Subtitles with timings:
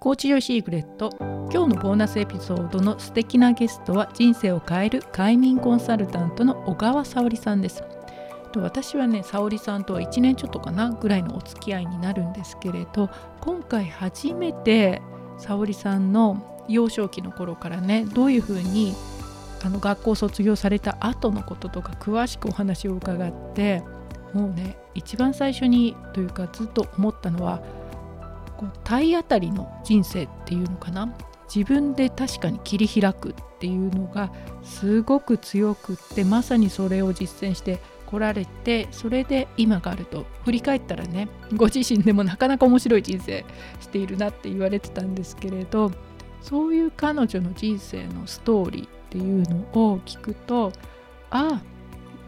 [0.00, 1.10] コーチヨシーグレット。
[1.52, 7.84] 今日のボーナスエピソードの素敵なゲストは人生を変える快眠コンサルタントの小川沙織さんです。
[8.56, 13.10] 私はね沙織さんとは1年ちょっとかなぐらいのお付き合いになるんですけれど
[13.42, 15.02] 今回初めて
[15.36, 18.94] 沙織さんの幼少期の頃からねどういうふうに
[19.62, 23.82] あの学校卒業された後のこととか詳しくお話を伺って
[24.32, 27.62] もうね一番最初にというかずっと思ったのは
[28.60, 31.16] こう体当たりの人生っていうのかな？
[31.52, 34.30] 自分で確かに切り開くっていうのが
[34.62, 43.44] すごく強くってまさにそれを実践して来られてそれで今があると振り返ったらねご自身でもなかなか面白い人生
[43.80, 45.90] しているなって言われてたんですけれど
[46.42, 50.72] そういう彼女の人生のストーリーっていうのを聞くと
[51.30, 51.62] ああ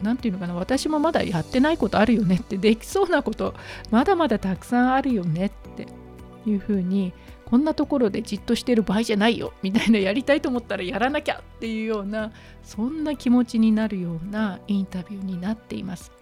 [0.03, 3.55] 何て言うのかな私もまだやってないことあるよねってできそうなこと
[3.91, 5.87] まだまだたくさんあるよねって
[6.47, 7.13] いうふうに
[7.45, 16.13] こんなところでじっとしてる場合じゃないよみたいなやりたいと思ったらやらなきゃっていうようなそんな気持ちになるようなインタビューになっています。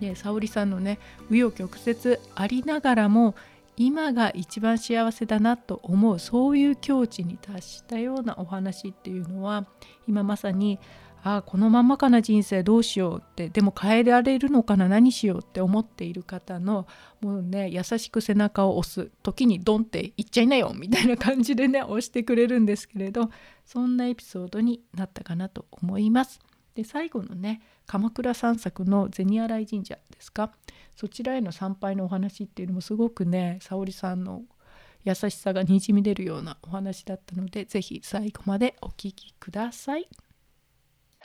[0.00, 0.98] で沙織さんのね
[1.30, 3.34] 紆余曲折ありながらも
[3.76, 9.66] 今が一番幸せだなと思うそういう境地に達したようなお話っていうのは
[10.06, 10.78] 今まさに
[11.24, 16.88] あこのままかな人生どうしようってでも変えられるのかな何しようって思っている方の
[17.20, 23.30] もうね優しく背中を押す時にドンって言っちゃいなよみたいな感じでね押してくれるんですけれど
[23.64, 26.40] そんなエピソードになったかなと思います。
[26.74, 30.50] で最後のね鎌倉散策の銭洗神社ですか？
[30.96, 34.42] そちらへの参拝のお話っていうのもすごくね沙織さんの
[35.04, 40.08] 優しさがにじみ出るようなお話だったので是非最後までお聴きください。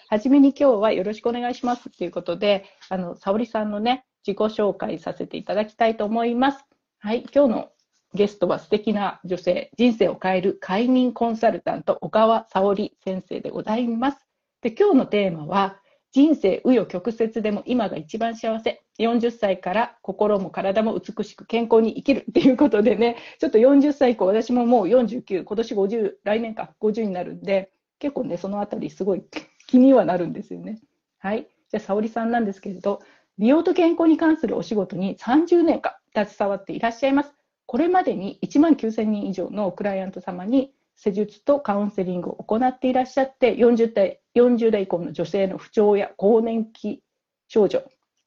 [0.09, 6.63] はじめに今日はよろしくお願いしますということで、あの、沙織さんのね、自己紹介させていただきたいと思います。
[7.00, 7.69] はい、今日の
[8.13, 14.25] ゲストは素敵な女性、人生を変える快眠コンサルタント、小川沙織先生でございます。
[14.61, 15.81] で、今日のテーマは、
[16.13, 18.81] 人生紆余曲折でも今が一番幸せ。
[19.00, 29.23] 40歳から心も体も美しく健康に生きるっていうことでね、ちょっと40歳以降、私ももう49、今年50、来年か50になるんで、結構ね、そのあたりすごい
[29.67, 30.79] 気にはなるんですよね。
[31.19, 31.47] はい。
[31.69, 33.01] じゃあ、沙織さんなんですけれど、
[33.38, 35.94] 美容と健康に関するお仕事に30年間
[36.25, 37.33] 携わっていらっしゃいます。
[37.67, 47.03] これまでに1万9000人以上のクライアント様に施術とカウンセリングを行っていらっしゃって、40代 ,40 代以降の女性の不調や更年期
[47.47, 47.84] 症状、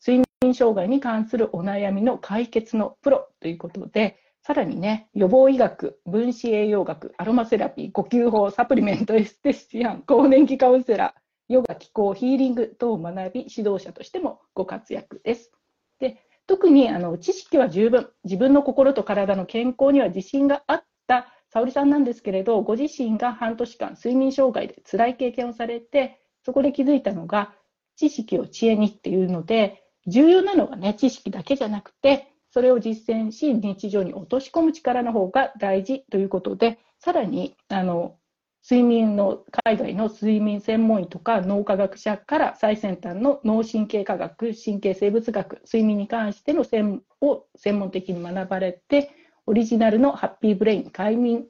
[0.06, 11.20] 睡眠障害に関するお悩みの解決のプロということで、さらにね、予防医学、分子栄養学、アロマセラピー、呼吸法、サプリメント、エステシアン、更年期カウンセラー、
[11.50, 15.52] ヨガ、気候、ヒーリング等を学び、指導者としてもご活躍です。
[15.98, 27.54] で特にあの知識は十分、自分の心と体の健康には自信があった沙織さんなんですけれど、ご自身が半年間睡眠障害で辛い経験をされて、そこで気づいたのが、
[27.96, 38.16] 知識を知恵にっていうので、重要なのはね、知識だけじゃなくて、それを実践し、日常に落とし込む力の方が大事ということで、さらに、あの、
[38.62, 49.10] 睡眠の海外の睡眠専門医とか脳科学者から最先端の脳神経科学、神経生物学、睡眠に関しての専を専門的に学ばれて、
[49.46, 51.46] オリジナルのハッピーブレイン快眠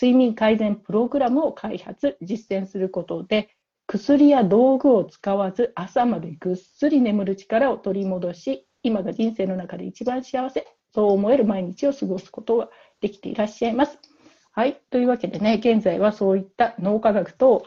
[0.00, 3.48] 睡眠改善プログラムを開発、実践することで、
[3.86, 12.70] 薬や道具を使わず朝までぐっすり眠る力を取り戻し、今が人生の中で一番幸せ、そう思える毎日を過ごすことが
[13.00, 14.13] できていらっしゃいます。
[14.56, 14.80] はい。
[14.88, 17.66] というわけでね、現在はそういった脳科学等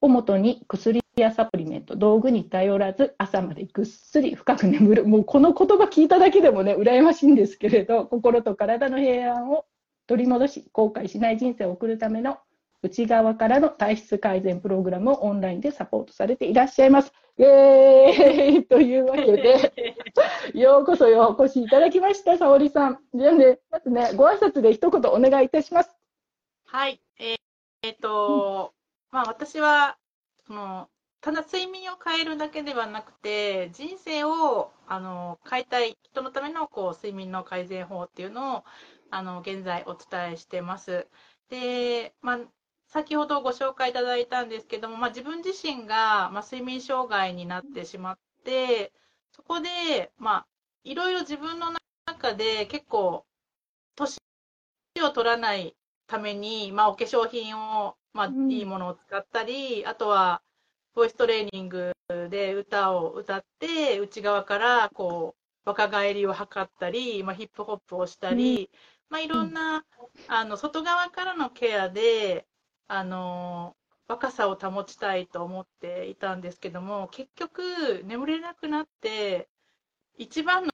[0.00, 5.06] をもとに薬やサプリメント、道具に頼らず朝までぐっすり深く眠る。
[5.06, 9.64] もうこの言葉聞いただけでもね、羨ましいんですけれど、心と体の平安を
[10.08, 12.38] 取り戻し、後悔しない人生を送るための
[12.82, 17.12] 内側からの体質改善プログラムをオンラインでサポートされていらっしゃいます。
[17.38, 19.72] イェーイというわけで、
[20.52, 22.98] ようこそよお越しいただきました、沙織さん。
[23.14, 25.96] じゃあね、まずね、ご挨拶で一言お願いいたします。
[26.74, 27.00] はい。
[27.20, 27.36] えー、
[27.82, 28.74] えー、と、
[29.12, 29.96] うん、まあ私は、
[30.44, 30.90] その、
[31.20, 38.64] ただ睡眠を変えるだけではなくて、人生をあの変えたい人のためのこう睡眠の改善法っていうのを
[39.10, 41.06] あの現在お伝えしてます。
[41.48, 42.40] で、まあ、
[42.88, 48.92] 先ほどご紹介いただいたんですけども、まあ、自分自身が、まあ、睡眠障害になってしまって、
[49.30, 50.46] そこで、まあ、
[50.82, 51.70] いろいろ自分の
[52.04, 53.24] 中で結構、
[53.94, 54.18] 年
[55.04, 55.76] を取らない
[56.14, 60.42] ために、まあ、お化粧品を、まあ、いいものを使ったり、あとは、
[60.94, 61.92] ボイストレーニング
[62.30, 68.78] で歌を歌って、内側から、こう、若返りを図ったり、まあ、ヒップホップをしたり、うん、
[69.10, 69.84] まあ、いろんな、
[70.28, 72.46] あの、外側からのケアで、
[72.86, 73.76] あの、
[74.06, 79.48] 若さを保ちたいと思っていたんですけども、結局、眠れなくなって、
[80.16, 80.68] 一番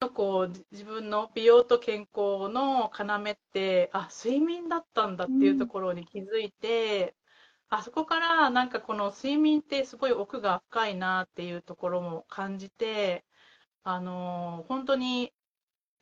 [0.00, 7.14] のこう自分の美容と健康の要って、あ、睡眠だったんだっていうところに気づいて、
[7.70, 13.24] うん、あそこからなんかこの睡眠ってすごい奥が深いなっていうところも感じて、
[13.84, 15.32] あのー、本当に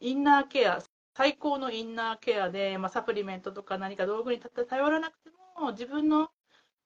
[0.01, 0.83] インナーケア、
[1.17, 5.31] 最高のインナーケアで、まあ、サプリメントとか何か道具に頼らなくて
[5.61, 6.31] も、自分の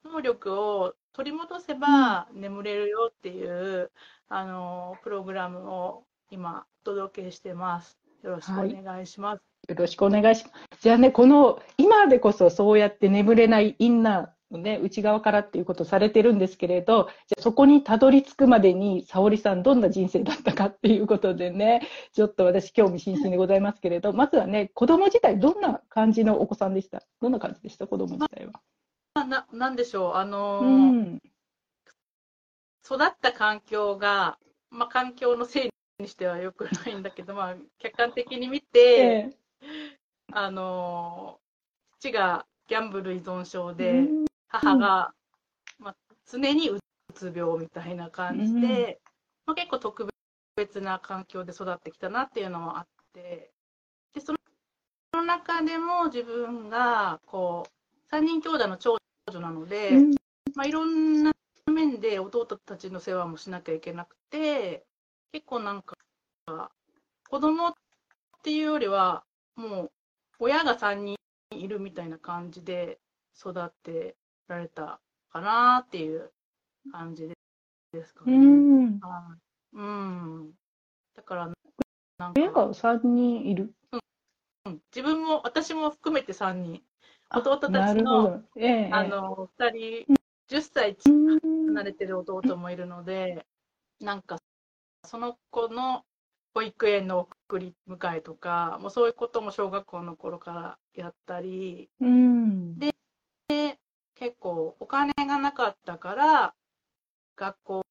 [0.05, 3.91] 能力を取り戻せば眠れるよっていう、
[4.29, 7.99] あのプログラムを今お届けしてます。
[8.23, 9.39] よろしくお願いします。
[9.39, 10.83] はい、よろしくお願いします。
[10.83, 27.03] じゃあね、この今でこそそうやって眠れないインナーのね、内側からっていうことをされてるんですけれど、じゃそこにたどり着くまでに、沙織さんどんな人生だったかっていうことでね、ちょっと私興味津々でございますけれど、まずはね、子供自体どんな感じのお子さんでした？
[27.21, 27.87] どんな感じでした？
[27.87, 29.25] 子供自体は。
[29.25, 31.23] ななんでしょう、あのーうん、
[32.85, 34.39] 育った環境が、
[34.71, 39.37] まあ、環境のせいにしてはよくないんだけど、まあ、客観的に見て、ええ、
[40.33, 45.13] あのー、父がギャンブル依存症で、うん、母が、
[45.79, 45.97] まあ、
[46.31, 46.79] 常にう
[47.15, 48.65] つ病みたいな感じで、うん、
[49.47, 50.09] まあ、結構特
[50.57, 53.51] 別な環境で育ってきたなっていうのもあって、
[54.15, 54.33] でそ
[55.15, 57.67] の中でも自分がこ
[58.13, 58.99] う3人兄弟の長
[59.33, 60.11] 女なので、うん、
[60.55, 61.33] まあ、いろんな
[61.67, 64.85] 面で弟たちの世話もしなきゃいけなくて、
[65.33, 65.97] 結構なんか、
[67.29, 67.75] 子供っ
[68.43, 69.25] ていうよりは、
[69.57, 69.91] もう
[70.39, 71.17] 親が3人
[71.51, 72.99] いるみたいな感じで
[73.39, 74.17] 育て
[74.47, 76.33] られたかなっていう
[76.93, 77.29] 感じ
[77.93, 78.37] ですかね。
[78.37, 79.01] うん。
[79.73, 80.53] うん。
[81.15, 81.53] だから、
[82.19, 82.41] なんか。
[82.41, 83.75] 親が3人いる、
[84.65, 86.83] うん、自分も、私も含めて3人。
[87.31, 90.07] 弟たちの、ええ、あの、二人、
[90.49, 90.97] 10歳
[91.67, 93.47] 離れてる弟もいるので、
[94.01, 94.38] なんか、
[95.09, 96.05] その子の
[96.55, 102.95] 保育園の送り迎えとか、もうそういうことも小学校の頃からやったり、うん、で
[103.49, 103.79] で、
[104.17, 106.55] 結構お金がなかったから、
[107.37, 107.83] 学校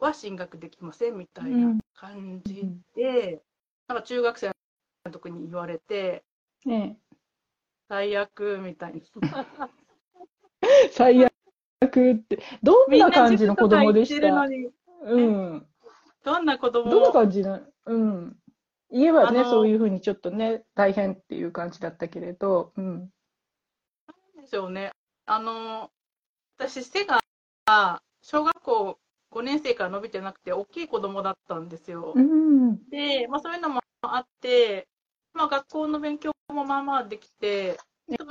[0.00, 3.40] は進学できませんみたいな感じで、うん、
[3.88, 4.50] なんか中学生
[5.04, 6.24] の時に言われて、
[6.64, 6.98] ね、
[7.88, 9.70] 最悪みたいな。
[10.90, 11.30] 最悪
[11.80, 14.48] って、どんな感じの子供でした？
[15.02, 15.66] うん。
[16.26, 18.36] どんな子供どんな感じなうん。
[18.90, 22.98] 家はね、そういうふうにちょっとね、大変っていう感じだったけれど、うん。
[24.34, 24.90] なんでしょうね。
[25.24, 25.92] あの、
[26.58, 27.22] 私、背が、
[28.22, 28.98] 小学校
[29.30, 32.14] 5年生から伸びてなくて、大きい子供だったんですよ。
[32.16, 34.88] うん、で、まあそういうのもあって、
[35.32, 37.78] まあ学校の勉強もまあまあできて、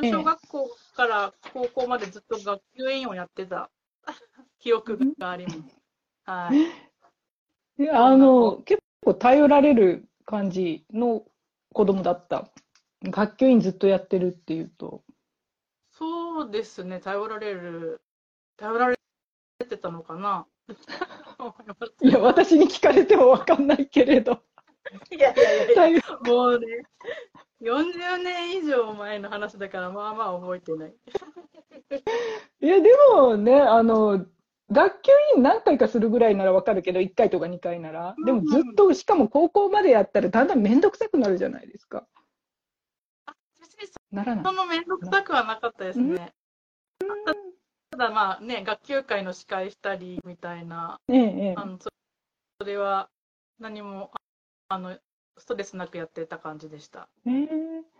[0.03, 3.69] 小学校から高校までずっと学級委員をやってた
[4.59, 5.59] 記憶があります。
[6.25, 6.85] はい。
[7.91, 11.25] あの、結構頼られる感じの
[11.73, 12.49] 子供だった。
[13.03, 15.03] 学級委員ずっとやってるっていうと。
[15.91, 18.01] そうですね、頼られる、
[18.57, 18.97] 頼られ
[19.67, 20.47] てたのかな？
[22.01, 24.41] いや、私に聞かれてもわかんないけれど。
[25.11, 25.35] いやい
[25.75, 26.83] やいや、もうね、
[27.61, 30.95] 40年以上前の話だから、まあまあ覚えてない。
[32.61, 34.25] いや、でもね、あの、
[34.71, 38.15] 学級委員何回かするぐらいならわかるけど、1回とか2回なら。
[38.25, 42.07] でもずっと、しかも高校までやったらだんだん面倒くさくなるじゃないですか。
[43.25, 43.35] あ、
[44.11, 44.45] ならない。
[44.45, 46.33] その面倒くさくはなかったですね。
[47.91, 53.09] ただまあね、学級会の司会したりみたいな、ええ、あのそれは
[53.59, 54.11] 何も
[54.67, 54.97] あの
[55.37, 57.07] ストレスなくやってた感じでした。
[57.25, 57.47] えー、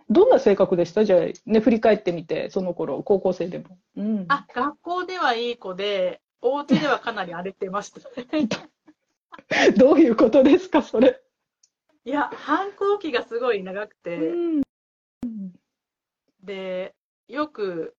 [0.09, 1.05] どんな性格でした？
[1.05, 3.77] じゃあ、ね、振り返ってみて、その頃、高校生でも。
[3.95, 8.01] うん、あ、学校ではいい子で、お家ではかなり荒れてました。
[9.77, 11.19] どういうことですか、それ。
[12.03, 14.61] いや、反抗期がすごい長くて、うん、
[16.43, 16.93] で、
[17.27, 17.95] よく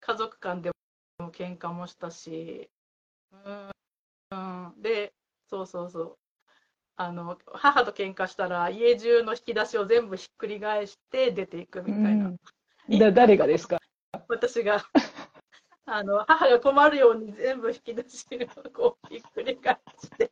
[0.00, 0.72] 家族間で
[1.20, 2.68] も喧嘩もしたし、
[3.30, 3.70] うん、
[4.32, 4.36] う
[4.76, 5.14] ん、で、
[5.48, 6.18] そうそうそう。
[6.96, 12.26] あの母と喧嘩したら家中の引き出しを全部ひっくり返して出ていくみたいな。
[12.26, 12.28] う
[12.96, 13.78] ん、だ誰がですか？
[14.28, 14.84] 私が
[15.86, 18.26] あの母が困るように全部引き出し
[18.56, 20.30] をこうひっくり返して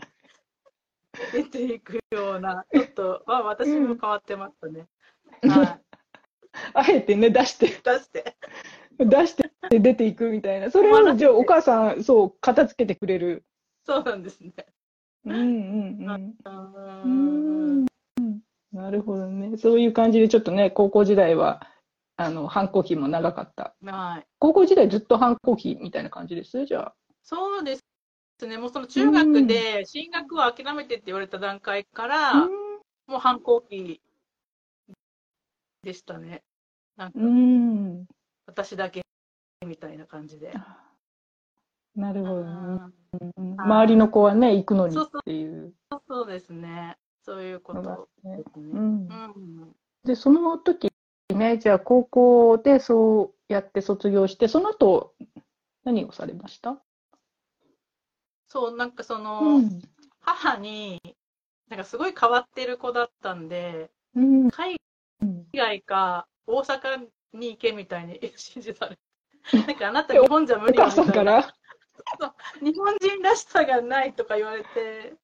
[1.32, 4.87] 出ていくようなちょっと、まあ、私も変わってましたね。
[5.42, 5.80] うん、はい、
[6.75, 8.37] あえてね出して出して
[8.99, 13.44] 出して出ていくみたいなそれをじゃあお母さんそう片付けてくれる
[13.85, 14.52] そうなんですね。
[15.25, 16.32] うんうん
[17.04, 17.87] うん。
[18.73, 19.56] なるほどね。
[19.59, 21.66] そういう感じでちょっとね、高校時代は
[22.16, 23.75] あの、反抗期も長かった。
[23.85, 24.26] はい。
[24.38, 26.66] 高校時代ずっと反抗期みたいな感じです？
[26.66, 26.95] じゃあ。
[27.23, 28.59] そうですね。
[28.59, 32.49] もうその中学で進学を諦めてって言われた段階から、も
[33.16, 34.00] う反抗期
[35.83, 36.42] でしたね。
[36.97, 38.07] なんかうん。
[38.47, 39.02] 私だけ
[39.66, 40.52] みたいな感じで。
[41.97, 42.50] なるほどね。
[42.50, 45.73] うんうん周りの子はね、行くのにそうそうっていう
[46.09, 46.97] そうですね。
[47.25, 48.37] そういうことて。
[48.37, 48.71] ですね。
[48.73, 49.73] うんうん
[50.04, 50.91] で、その時
[51.34, 55.14] ね、じゃあ高校でそうやって卒業して、その後、
[55.84, 56.80] 何をされました？
[58.48, 59.82] そう、なんかその、うん。
[60.20, 61.00] 母に、
[61.68, 64.50] なんかすごい変わってる子だったんで、うん。
[64.50, 64.76] 海
[65.20, 69.02] うん外か大阪に行けみたいに 指示されて。
[69.66, 71.54] なんかあなた日本じゃ無理みたいなから？
[72.62, 75.14] 日本人らしさがないとか言われて、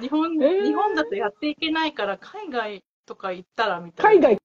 [0.00, 4.28] 日本,、えー日本だとやっていけないから海外とか行ったらみたいな。
[4.28, 4.42] 海外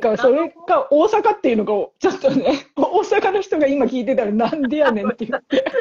[0.00, 5.64] か、それか大阪っていうのが、ちょっとね、 大阪の人が今聞いてたらなんでやねんって言って。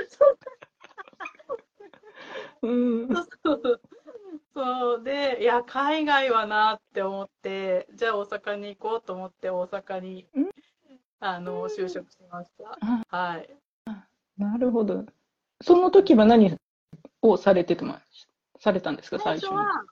[2.61, 3.09] うん。
[4.55, 10.49] そうで、いや、海外はなって思って、じゃあ大阪に行こうと思って、大阪にうん
[11.25, 13.17] あの就職しました。
[13.17, 13.49] はい。
[14.37, 15.05] なるほど。
[15.61, 16.57] その時は何
[17.21, 18.01] をされててま
[18.59, 19.49] されたんですか、最初に。
[19.49, 19.85] 最初は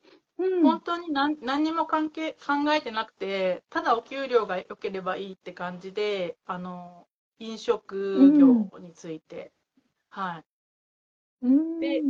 [0.46, 7.08] うん本当に何何にも関係考えてなくて、ただお給料が良ければいいって感じで、あの
[7.40, 9.52] 飲食業について、
[10.10, 11.46] はい。
[11.48, 12.04] うんで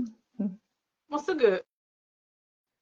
[1.09, 1.65] もうすぐ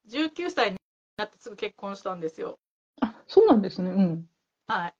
[0.06, 0.78] 19歳に
[1.18, 2.60] なってすぐ結婚したんですよ。
[3.02, 3.92] あ、そうなんですね。
[3.92, 4.30] うん。
[4.68, 4.94] はい。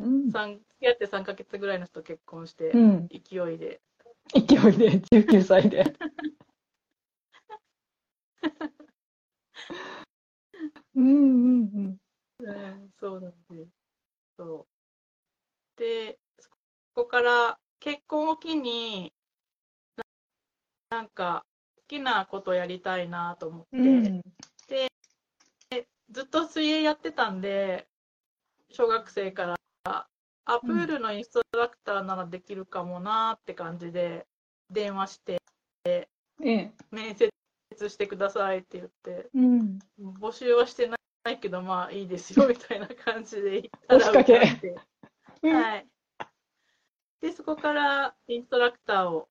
[0.00, 3.08] うん三付き合って3ヶ月ぐらいの人と結婚して、うん。
[3.08, 3.80] 勢いで。
[4.34, 5.84] 勢いで、19歳で。
[10.94, 11.98] うんうんうん。
[12.38, 13.70] うん、そうなんです。
[14.36, 14.66] そ
[15.76, 15.80] う。
[15.80, 16.50] で、そ
[16.94, 19.12] こから結婚を機に、
[19.96, 20.04] な
[20.98, 21.44] なんか
[21.76, 23.80] 好きなことやりたいなと思って、う
[24.18, 24.22] ん
[26.12, 27.88] ずっと水泳やってたんで、
[28.70, 29.56] 小学生から、
[30.44, 34.26] あ、プールのインストラクターならできるかもなって感じで、
[34.70, 35.38] 電話して、
[35.84, 36.06] え
[36.44, 36.72] え。
[36.90, 37.30] 面接
[37.88, 39.78] してくださいって言って、うん。
[40.20, 40.96] 募集はしてな
[41.30, 44.12] いけど、まあいいですよ みたいな感じで言ったら
[45.42, 45.88] はい。
[47.20, 49.28] で、そこからインストラクターを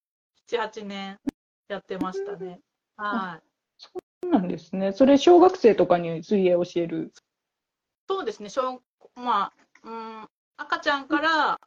[0.48, 1.20] 7、8年
[1.68, 2.62] やってましたね。
[2.98, 3.44] はい。
[3.78, 3.90] そ
[4.24, 4.94] うなんですね。
[4.94, 7.14] それ、小学生とかに水泳を教える？
[8.08, 8.82] そうですね、小
[9.16, 9.90] まあ、う
[10.24, 11.60] ん、赤ちゃんから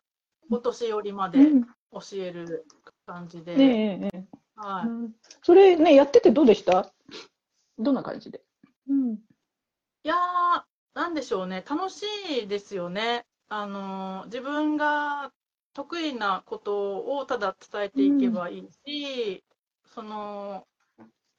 [0.50, 2.66] お年寄りまでうん教える
[3.06, 4.86] 感じで、ねえええはい。
[4.88, 6.92] うんそれね、やっててどうでした？
[7.78, 8.42] どんな感じで？
[8.88, 9.14] うん。
[10.04, 12.02] いやー、なんでしょうね、楽し
[12.42, 13.26] いですよね。
[13.48, 15.32] あのー自分が
[15.74, 19.44] 得意なことをただ伝えていけばいいし、
[19.86, 20.66] その、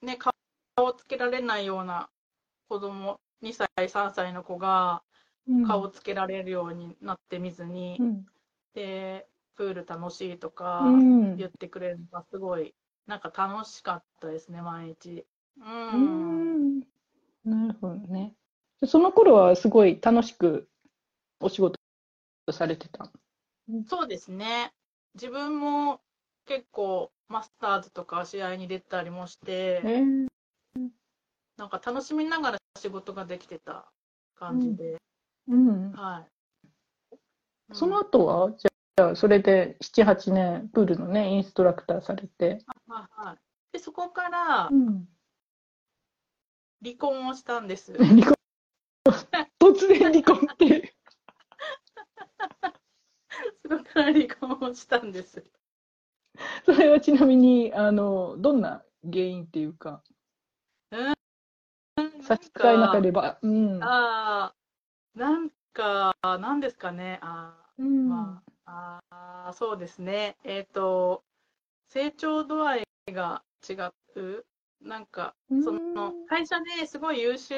[0.02, 0.32] ね、顔
[0.78, 2.10] をつけられないような
[2.68, 5.02] 子供、2歳、3歳の子が
[5.66, 8.26] 顔をつけられるようになってみずに、うん。
[8.74, 12.74] で、プール楽しいとかうん言ってくれるのがすごい、
[13.06, 15.24] なんか楽しかったですね、毎日。
[15.58, 15.96] う。
[15.96, 16.80] うんん。
[17.44, 18.34] なるほどね。
[18.86, 20.68] その頃はすごい楽しく
[21.40, 21.78] お仕事
[22.50, 23.10] されてた。
[23.88, 24.70] そうですね。
[25.14, 26.00] 自分も
[26.46, 30.26] 結構マスターズとか試合に出たりもして、ええ
[31.56, 33.90] なんか楽しみながら仕事ができてた
[34.34, 34.98] 感じで、
[35.48, 35.92] うん。
[35.92, 37.16] はい。
[37.72, 38.66] そのうん後は、じ
[39.14, 42.64] それで7、8年、プールのね、インストラクターされて。
[42.86, 43.36] はいはい。
[43.72, 45.06] で、そこからん。
[46.82, 47.92] 離婚をしたんです。
[48.02, 48.34] 離婚。
[49.58, 50.82] 突然離婚っていう。
[53.68, 55.44] そこから離婚をしたんです。
[56.64, 60.02] それはちなみに、あの、どんな原因っていうか、
[62.22, 63.38] 差し支えなければ。
[63.42, 63.84] うん。
[63.84, 64.56] ああ、
[65.14, 67.18] なんか、なんですかね。
[67.20, 70.36] あーうんまあ、あーそうですね。
[70.44, 71.24] えっ、と、
[71.88, 73.74] 成長度合いが違
[74.18, 74.44] う。
[74.80, 77.56] なんか、その会社ですごい優秀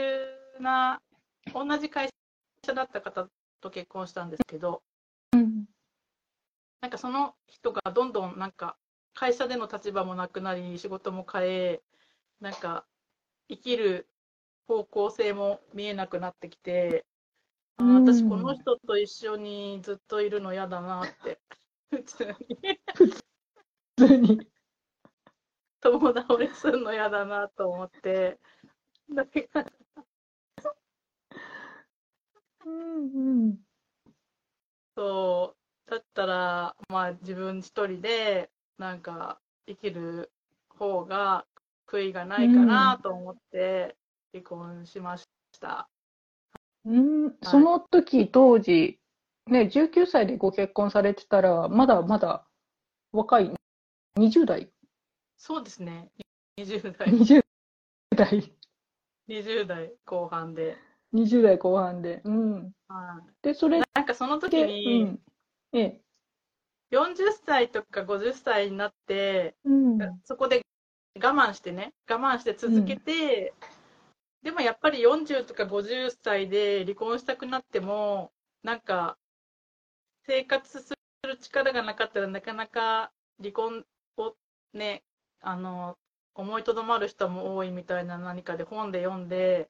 [0.60, 1.00] な、
[1.54, 2.10] 同じ会
[2.64, 3.28] 社だった方
[3.60, 4.82] と結婚したんですけど、
[5.32, 5.64] うん
[6.80, 8.76] なんかその人がどんどんなんか
[9.12, 11.82] 会社での立場もなくなり、仕事も変え、
[12.40, 12.86] なんか
[13.48, 14.06] 生きる
[14.68, 17.04] 方向性も見えなくなってきて、
[17.78, 21.40] 私この人と一緒にずっといるの嫌だなって、
[21.90, 22.34] 普通に
[22.94, 24.46] 普通に。
[25.80, 28.38] 友倒れするの嫌だなと思って、
[29.14, 29.66] だから
[32.66, 33.58] うんうん
[36.68, 40.32] は、まあ自分一人で、なんか生きる
[40.68, 41.46] 方が
[41.86, 43.96] 悔いがないかなと思って
[44.32, 45.26] 離婚しまし
[45.60, 45.88] た。
[46.88, 48.98] うん、その時、当時、
[49.46, 52.46] ね、19歳でご結婚されてたら、まだまだ
[53.12, 53.52] 若い、
[54.18, 54.70] 20代、
[55.36, 56.10] そうですね。
[56.58, 57.42] 20代、20
[58.16, 58.52] 代、
[59.28, 60.78] 20代後半で。
[61.12, 62.22] 20代後半で。
[62.24, 62.72] うん。
[62.88, 65.20] はいで、それなんかその時で、うに、ん。
[65.74, 66.00] ええ。
[66.90, 69.98] 40歳とか50歳になって、うん。
[70.24, 70.62] そこで
[71.16, 73.52] 我慢してね、我慢して続けて、
[74.42, 79.18] でもやっぱり40とか50歳で離婚したくなっても、なんか、
[80.26, 80.94] 生活す
[81.26, 83.84] る力がなかったらなかなか離婚
[84.16, 84.34] を
[84.72, 85.02] ね、
[85.40, 85.96] あの、
[86.34, 89.68] 思いとどまる人も多いみたいな何かで本で読んで、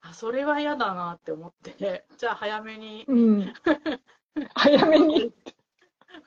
[0.00, 3.54] あ、それは嫌だなって思って、 じゃあ早めにうん。
[4.54, 5.32] 早めに。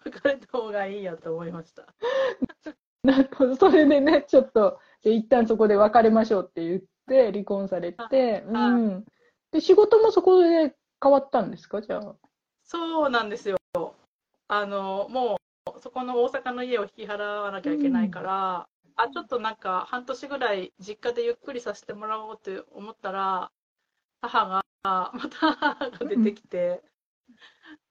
[0.06, 1.86] 別れた方がいいやと思いました。
[3.04, 3.56] なるほど。
[3.56, 9.06] それでね、ちょっと、で一旦そこで別れましょうって言って、離婚されて、うはいん。
[9.52, 11.82] で、仕事もそこで変わったんですか？
[11.82, 12.16] じゃあ。
[12.64, 13.58] そうなんですよ。
[14.50, 15.40] あの、も
[15.76, 23.52] う、そこの大阪の家を引き払わなきゃいけないから、あ、ちょっとなんか、半年ぐらい実家でゆっくりさせてもらおうって思ったら、
[24.22, 26.82] 母が、また母が出てきて、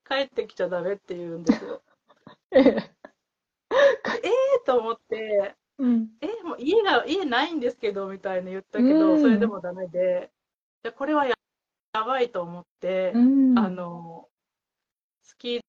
[0.08, 1.82] 帰ってきちゃダメって言うんですよ。
[2.52, 2.62] ええ。
[2.62, 6.08] ええと思って、うん。
[6.20, 10.30] え、もう家が、家ないんですけど、みたいな言ったけど、うんそれでもダメで、
[10.84, 11.34] いやこれはや
[11.92, 13.58] やばいと思って、うん。
[13.58, 14.28] あの、
[15.22, 15.60] スキー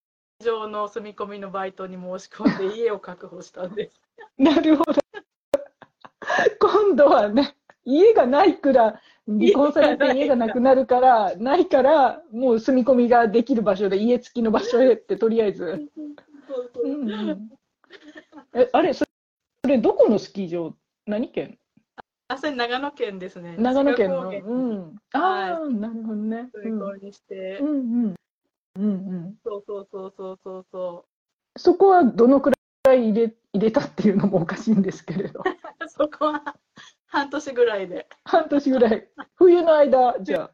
[0.44, 4.00] 場の住み込みのバイトに申し込んで家を確保したんです。
[4.38, 5.00] なるほど。
[6.60, 15.90] 今度はね、家がないから、離婚されて家がなくなるから、ないから、もう住み込みができる場所で、家付きの場所へって、とりあえず。
[16.46, 17.48] そうそううんうん
[18.54, 18.92] え、あれ、
[19.64, 20.74] そそれ、どこのスキー場？
[21.06, 21.58] 何県？
[22.28, 23.56] あ、それ長野県ですね。
[23.58, 24.30] 長野県の？
[24.30, 24.96] うん。
[25.12, 26.50] ああ、なるほどね。
[26.54, 27.72] 住み込みにして、うんう
[28.08, 28.14] ん。
[28.76, 29.34] うんうん。
[29.44, 31.06] そうそうそうそうそうそ
[31.56, 32.52] そこはどのく
[32.84, 35.40] らい入れ入れたっていうのもおかしいんですけれど。
[35.40, 35.42] う。
[35.88, 36.56] そこは
[37.06, 39.08] 半年ぐらいで、半年ぐらい。
[39.34, 40.50] 冬の間、じゃあ。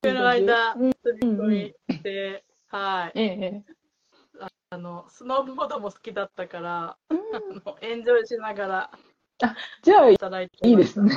[0.00, 3.18] 冬の間うん住み込みして、はい。
[3.20, 3.64] ええ。
[4.70, 8.90] あの、スノーボードも好きだったから、うんあのエンジョイしながら
[9.82, 10.76] じゃあ、い働い。
[10.76, 11.12] ですね。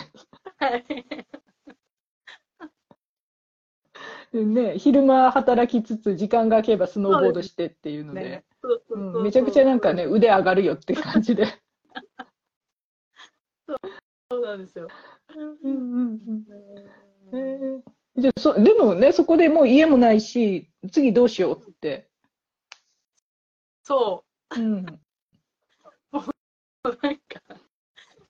[0.58, 0.86] はい。
[4.34, 8.46] ね、昼間働きつつ、時間が空けばスノーボードしてっていうので
[9.22, 11.48] めちゃくちゃなんかね、腕上がるよって感じで。
[14.32, 14.88] そうなんですよ。
[15.36, 16.46] うんうんうん
[17.34, 17.82] へえ
[18.18, 22.11] じゃあそ、でもね、そこでもう家もないし、次どうしようって。
[23.92, 24.24] そ
[24.56, 26.22] うん、う、
[27.04, 27.42] なんか、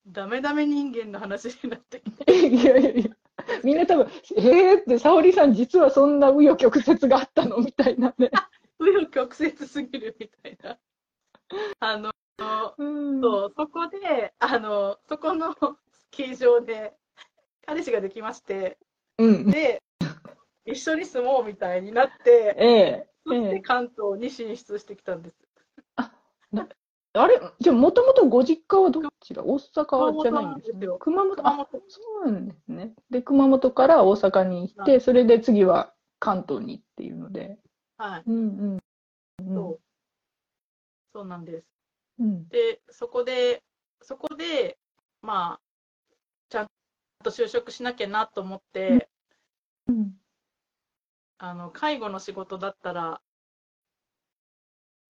[0.07, 2.47] ダメダメ人間の話になってきて。
[2.47, 3.09] いやいやいや、
[3.63, 8.31] みんな多分、えーって、沙織さん実はそんな紆余曲折があったのみたいなね。
[8.79, 10.79] 紆余曲折すぎるみたいな。
[11.79, 12.11] あの、
[12.79, 16.95] うんそう、そこで、あの、そこのスキー場で、
[17.67, 18.79] 彼氏ができまして、
[19.19, 19.51] うん。
[19.51, 19.83] で、
[20.65, 22.67] 一緒に住もうみたいになって、え
[23.05, 25.50] えそしてええ関東に進出してきたんです。
[27.13, 27.41] あれ？
[27.59, 30.87] じゃあ、もともとご実家はどちら大阪じゃないんですね。
[30.99, 32.93] 熊熊本、あ、そうなんですね。
[33.09, 37.57] で、熊本から大阪に行って、それで次は関東にっていうので。
[37.97, 38.79] はい、うんうん。
[39.39, 39.79] うんそう。
[41.13, 41.67] そうなんです。
[42.19, 42.47] うん。
[42.47, 43.63] で、そこで、
[44.01, 44.77] そこで、
[45.21, 45.61] まあ、
[46.49, 46.67] ちゃん
[47.23, 49.09] と就職しなきゃなと思って、
[49.87, 50.13] うん
[51.43, 53.21] あの、介護の仕事だったら、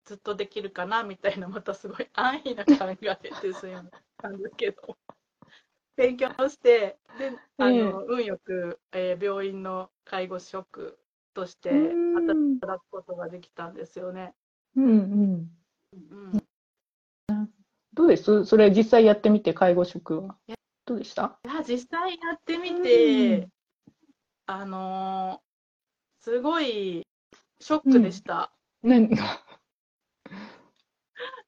[0.05, 3.83] ずっとできるかなみたいな、またすごい安易な考えですよ
[4.21, 4.97] なんですけど、
[5.95, 10.99] 勉強して、で、あの、運よく、えー病院の介護職
[11.33, 11.75] としてう
[12.33, 12.59] ん。
[12.59, 14.33] 働くことができたんですよね。
[14.75, 15.51] うんうん。
[17.29, 17.53] うん、
[17.93, 18.45] どうです？
[18.45, 20.37] それ実際やってみて、介護職は。
[20.85, 21.39] どうでした？
[21.45, 23.49] いや、実際やってみて、うん。
[24.47, 25.51] あのー
[26.23, 27.01] すごい
[27.59, 28.51] ショックでした。
[28.83, 29.43] 何が？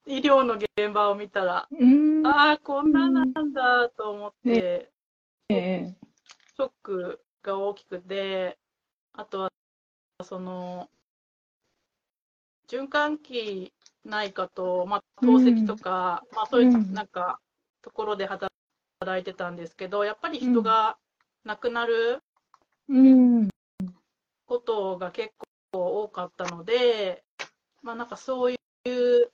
[0.06, 2.26] 医療の現場を見たら、うん。
[2.26, 4.90] ああ、こんななんだと思って、
[5.48, 5.94] ええ。
[6.56, 8.58] ショックが大きくて、
[9.14, 9.52] あとは、
[10.22, 10.90] その、
[12.68, 13.72] 循環器
[14.04, 16.92] 内科と、まあ、透析とか、まあ、そういうう、ん。
[16.92, 17.40] なんか、
[17.80, 18.50] ところで働
[19.20, 20.98] いてたんですけど、やっぱり人が
[21.44, 22.22] 亡くなる
[22.88, 23.48] うん。
[24.46, 25.32] ことが結
[25.72, 27.24] 構多かったので、
[27.82, 29.30] まあ、なんかそういいう、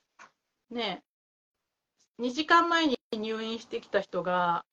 [0.71, 1.03] ね、
[2.17, 4.65] 2時間前に入院してきた人が、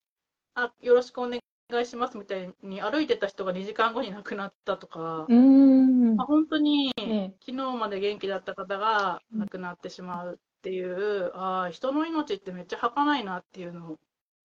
[0.54, 1.40] あ、よろしくお願
[1.82, 6.16] いしますみたいに歩いてた人が2時間後に亡くなったとか、うーん。
[6.16, 13.96] まあ、本当にね昨日まで元気だった方が亡くなってしまうっていう、ああ、人の命ってめっちゃ儚いなっていうのを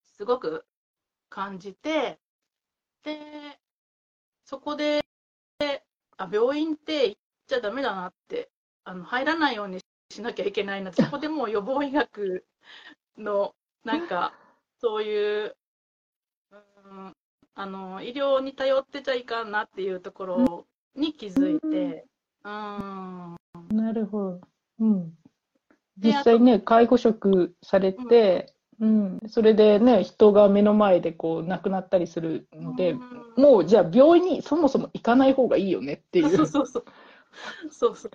[0.04, 0.66] すごく
[1.30, 2.20] 感じて、
[3.04, 3.20] で、
[4.46, 5.04] そこで、
[6.18, 8.50] あ、病院って行っちゃダメだなって、
[8.84, 9.80] あの、入らないように
[10.14, 12.46] しなきゃいけないな、そこでもう予防医学
[13.18, 14.34] の、なんか、
[14.80, 15.56] そういう、
[16.52, 17.16] うん、
[17.56, 22.06] あの、医療に頼ってちゃいかんなっていうところに気づいて、
[22.44, 23.38] うん、
[23.70, 24.42] なるほど。
[24.80, 25.14] うん。
[25.98, 36.24] で実際ね、介護職されて、うん、それでね、人が目の前でこう亡くなったりするので、うんもうじゃあ病院にそもそも行かない方がいいよねってい。
[36.24, 36.86] うそうそう。
[37.72, 38.12] そうそう。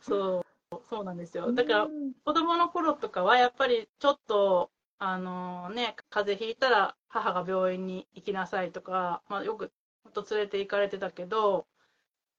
[0.00, 0.46] そう、
[0.88, 1.52] そうなんですよ。
[1.52, 1.88] だから、
[2.24, 9.72] 子供の頃とかは、やっぱりちょっと、あのね、風邪ひいたら母が病院に行きなさいとか、まあ、よく
[10.04, 11.66] 本当連れて行かれてたけど、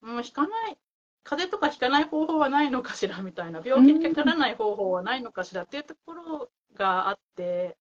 [0.01, 0.77] もう引かない、
[1.23, 7.77] 風邪とか引かない方法はないのかしらみたいな、病気にかからない方法はないのかしらっていうところがあって、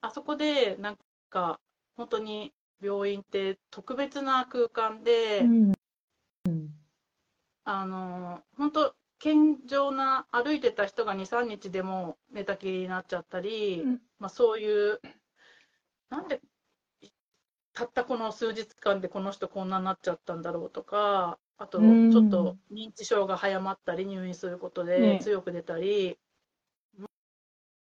[0.00, 0.98] あそこでなん
[1.30, 1.60] か、
[1.96, 5.72] 本当に病院って特別な空間で、うん。
[7.64, 14.00] あの本当、健常な歩いてた人が2、3日でも寝たきりになっちゃったり、うん。
[14.18, 15.00] まあ、そういう、
[16.10, 16.40] なんで
[17.74, 25.18] たったこの数日間でこの人こんなになっちゃったんだろうとか、あと、ちうんょっと認知症が早まったり、入院することでね。
[25.22, 26.18] 強く出たり、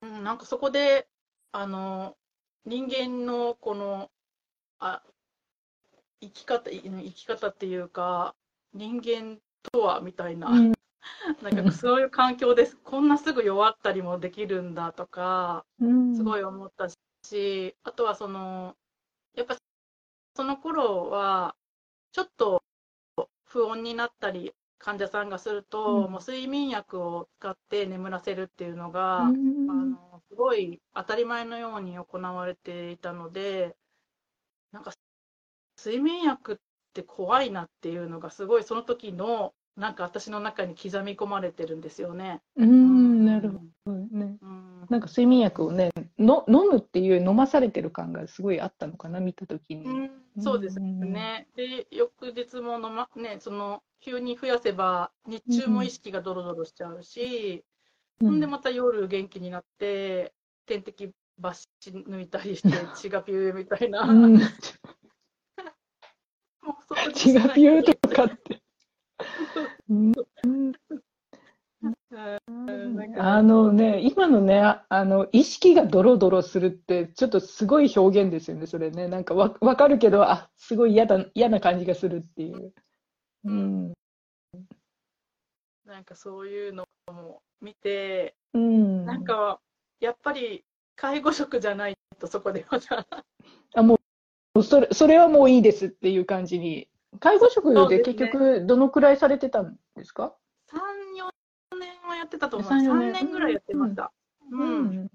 [0.00, 1.08] うん、なんかそこで、
[1.52, 2.16] あの
[2.64, 4.10] 人間のこの
[4.78, 5.02] あ
[6.20, 8.34] 生き方、い生き方っていうか、
[8.72, 10.75] 人間とはみたいな、うん
[11.42, 16.16] なんかそういう環境です、こんなすぐ弱ったりもできるんだとか、うん。
[16.16, 16.88] すごい思った
[17.24, 18.76] し、あとはその、
[19.34, 19.56] やっぱ
[20.36, 21.56] その頃は、
[22.12, 22.62] ちょっと
[23.44, 26.12] 不穏になったり、患者さんがすると、うん。
[26.12, 29.70] もう睡眠薬を使って眠らせるっていうのが、うん。
[29.70, 33.76] あのすごい当たり前のように行われていたので、
[34.72, 34.92] なんか
[35.78, 36.56] 睡眠薬っ
[36.94, 42.40] て怖いなっていうのがすごいその時のなんか私の中に刻み込まれてるんですよね。
[42.56, 44.38] うん、なるほどね。
[44.40, 49.84] うんなんか睡眠薬をね、の飲むっていう飲まされてる感がすごいあったのかな、見たときに。
[49.84, 51.48] うん、そうですね。
[51.56, 57.64] で、翌日も飲ま、ね、その、急に増やせば、日中も意識がドロドロしちゃうし、
[58.20, 60.32] うんほんでまた夜元気になって、
[60.64, 64.02] 点滴バシ抜いたりして、血がピューみたいな。
[64.02, 64.40] うん、 もう
[66.88, 68.62] そ血がピューとかって。
[69.88, 69.96] な
[73.06, 73.14] ん。
[73.14, 79.08] かあのね、今のね、あの、意識がドロドロするって、ちょっとすごい表現ですよね、それね。
[79.08, 79.24] なん。
[79.24, 82.72] かわ、わかるけど、あ、すごい嫌だ、嫌な感じがするっていう。
[83.44, 83.92] うん。
[85.84, 86.04] なん。
[86.04, 89.04] かそういうのも見て、うん。
[89.04, 89.24] なん。
[89.24, 89.60] か、
[90.00, 93.06] やっぱり介護職じゃないとそこでまた、
[93.74, 94.00] あ、も
[94.54, 96.88] う、それ、それはもういいですっていう感じに。
[97.20, 100.34] 介護職で結局、どのくらいされてたんですか
[100.70, 102.70] ？3、4年はやってたと思う。
[102.70, 104.12] 3 4 3年年ぐらいやってました。
[104.50, 105.10] うん。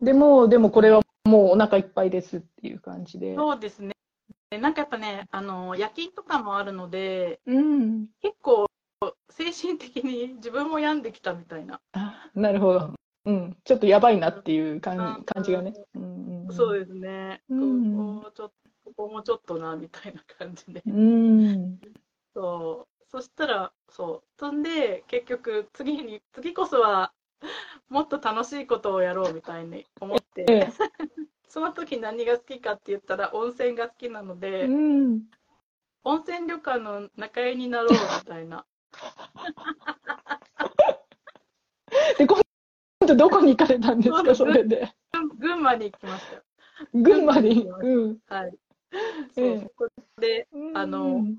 [0.00, 3.34] でも、でもこれはもうお腹いっぱいですっていう感じで。
[3.34, 3.94] そうですね。
[4.60, 8.08] なんかやっぱね、あの、夜勤とかもあるので、うん。
[8.22, 8.66] 結構、
[9.30, 11.80] 精神的に自分も病んできたみたいな。
[11.92, 12.94] あ、なるほど。
[13.26, 13.56] うん。
[13.64, 15.74] ちょっとやばいなっていううん感感じがね。
[15.94, 16.46] うん。
[16.50, 17.42] そうですね。
[17.48, 18.65] うんここちょっと
[18.96, 20.82] ここもちょっとな、みたいな感じで。
[20.86, 21.78] うん。
[22.34, 23.04] そう。
[23.10, 24.28] そしたら、そう。
[24.38, 27.12] そんで、結局、次に、次こそは、
[27.88, 30.72] もっと楽しいことをやろうみたいに思って、ええ
[31.48, 35.22] その時何が好きかって言ったら、温泉が好きなので、うん。
[36.04, 38.66] 温泉旅館の仲居になろうみたいな。
[42.18, 42.40] で、今
[43.06, 44.92] 度どこに行かれたんですか、それで。
[45.38, 46.42] 群馬に行きましたよ。
[46.92, 47.66] 群馬に。
[47.66, 48.18] うん。
[48.26, 48.58] はい。
[49.54, 51.38] う、そこで、あのうん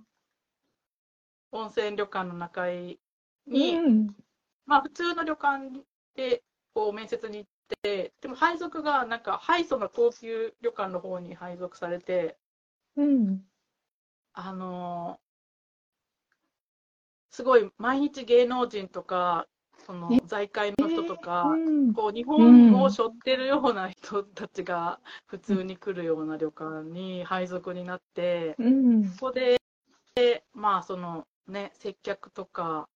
[1.52, 3.00] 温泉旅館の仲居
[3.48, 4.16] に、うん。
[4.66, 5.84] まあ、普通の旅館
[6.16, 6.44] で、
[6.74, 7.52] こう、面接に行っ
[7.84, 12.38] て、でも配属が、なんか、ハイソな高級旅館の方に配属されて、
[12.96, 13.48] うん。
[14.34, 15.28] あのー
[17.32, 19.48] すごい、毎日芸能人とか、
[19.88, 21.94] そのえ、財界の人とか、うん。
[21.94, 29.04] こう、日本を背負ってるような人たちが、普通に来るような旅館に配属になって、うん。
[29.04, 29.58] そこで、
[30.54, 32.90] まあ、そのね、接客とか、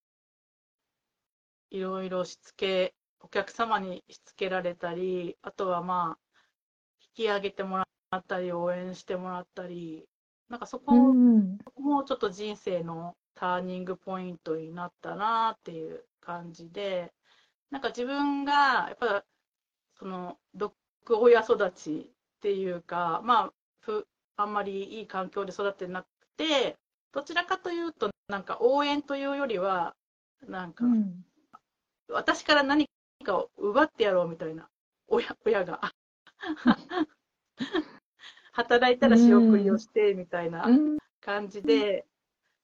[1.69, 6.19] いろいろしつけ、お客様にしつけられたり、あとはまあ、
[7.01, 7.85] 引き上げてもら
[8.17, 10.09] ったり、応援してもらったり、
[10.49, 11.57] なんかそこうん。
[11.77, 17.13] もちょっと人生のターニングポイントになったなっていう感じで、
[17.71, 18.53] なんか自分が、
[18.89, 19.25] やっぱ、
[19.95, 20.73] その、毒
[21.09, 24.07] 親育ちっていうか、まあ、ふ
[24.37, 26.07] あんまりいい環境で育ってなく
[26.37, 26.77] て、
[27.11, 29.95] どちらかというと、なんか応援というよりは、
[30.47, 31.25] なんか、うん。
[32.09, 32.87] 私から何
[33.23, 34.69] かを奪ってやろうみたいな、
[35.07, 35.81] 親親が。
[38.53, 40.97] 働いたら仕送りをしてみたいなうん。
[41.21, 42.05] 感じで、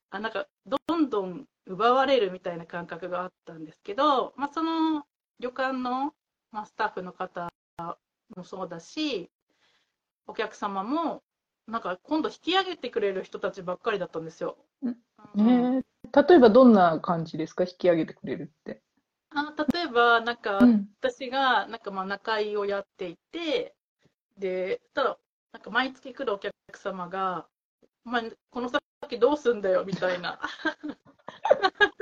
[0.09, 5.03] あなんかどんどん奪われるみたいな感覚があったんですけど、まあ、その
[5.39, 6.13] 旅館の、
[6.51, 7.49] まあ、スタッフの方
[8.35, 9.29] もそうだし、
[10.27, 11.23] お客様も、
[11.67, 14.57] なんか今度引き上げてくれる人たちばっかりだったんですよ。
[14.81, 14.97] うん
[15.37, 15.83] え
[16.27, 17.63] 例えばどんな感じですか？
[17.65, 18.81] 引き上げてくれるって。
[19.31, 23.75] あ例えば、なんか、うん私がなんかまあ仲居をやっていて、
[24.37, 25.17] で、ただ、
[25.51, 27.47] なんか毎月来るお客様が、
[28.03, 28.69] まあ、この
[29.01, 30.39] 先どうすんだよみたいな。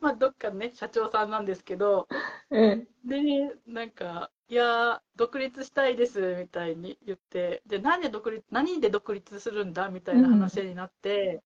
[0.00, 2.08] まあ、どっかね、社長さんなんですけど、
[2.50, 2.86] ええ。
[3.04, 11.42] で、なんか、いやー、独立したいですみたいに言って、で、なんで独立、何で独立するんだみたいな話になって、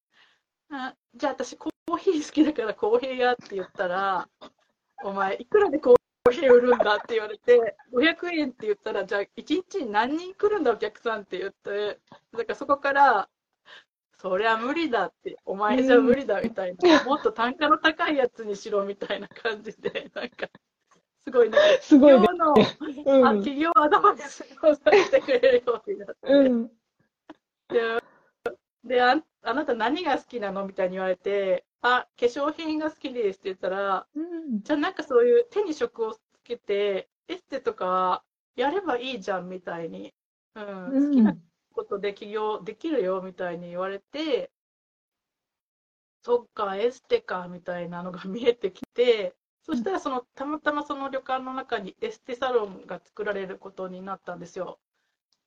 [0.71, 4.29] あじゃあ私コーヒー好きだからコーヒー屋って言ったら、
[5.05, 12.01] お前、いくらでコーヒー売るんだって言われて、500円って言ったら、じゃあ1日に何人来るんだお客さんって言って、
[12.33, 13.29] だからそこから、
[14.29, 20.49] そりゃ無理だって、お前じゃ無理だみたいな、もっと単価の高いやつにしろみたいな感じで、なんか、
[21.23, 22.27] すごいね、すごいね。
[22.27, 23.39] 企業の、あうん。
[23.39, 26.69] 企業アドバイスをさせてくれるようになって、うん。
[27.69, 28.03] で
[28.85, 34.63] であ、あなた何が好きなのみたいに言われて、あ、化粧品が好きですって言ったら、うん。
[34.63, 38.25] じゃあなんかそういう手に職をつけて、エステとか
[38.57, 40.13] やればいいじゃんみたいに、
[40.57, 41.37] うん、好きな
[41.77, 44.51] ことで起業できるよみたいに言われて、
[46.23, 54.81] そっか、エステかみたいなのが見えてきて、そしたらそのたまたまその旅館の中にエステサロンが作られることになったんですよ。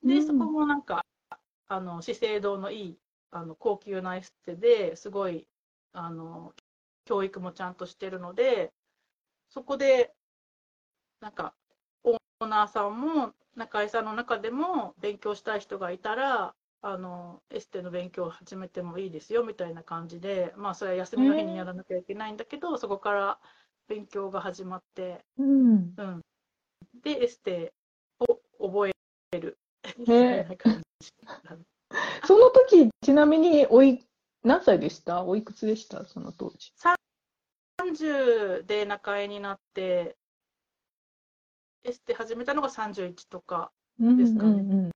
[0.03, 1.05] で、うんそこもなんか、
[1.67, 2.99] あの資生堂のいい
[3.31, 5.47] あの高級なエステですごい
[5.93, 6.53] あの
[7.05, 8.73] 教育もちゃんとしてるので、
[9.49, 10.13] そこで
[11.21, 11.53] なんか
[12.41, 23.39] オーナーさんも中井さんの中でも勉強したい人がいたら、あのエステの勉強を始めてもいいですよみたいな感じで、まあそれは休みの日にやらなきゃいけないんだけど、そこから
[23.89, 25.93] 勉強が始まって、うん。
[25.97, 26.21] うん、
[27.03, 27.73] でエステ
[28.21, 29.57] を覚える。
[29.97, 31.09] みたねいな感じ。
[32.25, 34.05] その時、ちなみにおい、
[34.45, 35.23] 何歳でした？
[35.23, 36.05] おいくつでした？
[36.05, 36.71] その当時。
[37.81, 40.15] 30で中井になって、
[41.83, 43.71] エステ始めたのが31とか。
[43.99, 44.91] ですかね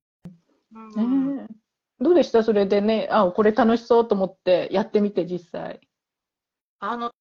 [1.99, 2.43] どうでした？
[2.43, 5.79] それでね、あ、これ楽しそうと思ってやってみて実際。
[6.79, 7.11] あの、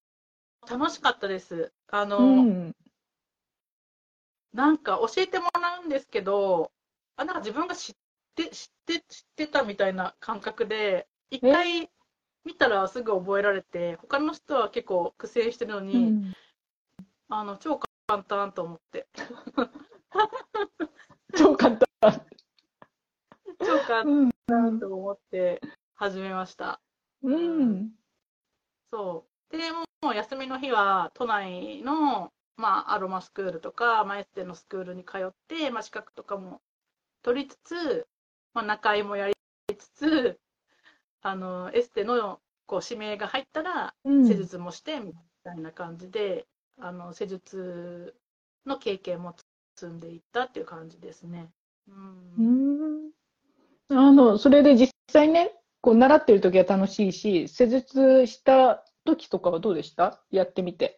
[0.69, 1.71] 楽しかったです。
[1.87, 2.75] あの、うん。
[4.53, 6.71] なんか教えてもらうんですけど、
[7.15, 7.95] あ、なんか自分が知っ
[8.35, 11.89] て、知って、知ってたみたいな感覚で、一回
[12.43, 16.33] 見たらすぐ覚えられて、他の人は結構苦戦してるのに、うん
[17.29, 19.07] あの、超簡単と思って。
[21.35, 21.87] 超簡単。
[23.59, 24.31] 超簡うん。
[24.45, 25.61] 単と思って
[25.95, 26.81] 始めました。
[27.23, 27.91] うん。
[28.91, 29.57] そう。
[29.57, 36.61] で、もう休みの日は都内の、まあ、アロマスクールとか、まあ、エステのスクールに通って、まあ、資格とかも
[37.23, 38.07] 取りつつ、
[38.53, 39.33] まあ、中居もやり
[39.77, 40.39] つつ、
[41.21, 45.13] あの、エステのこう指名が入ったら、うん施術もして、み
[45.43, 46.45] たいな感じで、
[46.79, 48.15] あの、施術
[48.65, 49.35] の経験も
[49.75, 51.49] 積んでいったっていう感じですね。
[51.87, 52.41] うんう
[53.09, 53.11] ん
[53.89, 60.23] あの、それで実際ね、こう習ってる時は楽しいし、施術した時とかはどうでした？
[60.31, 60.97] やってみて。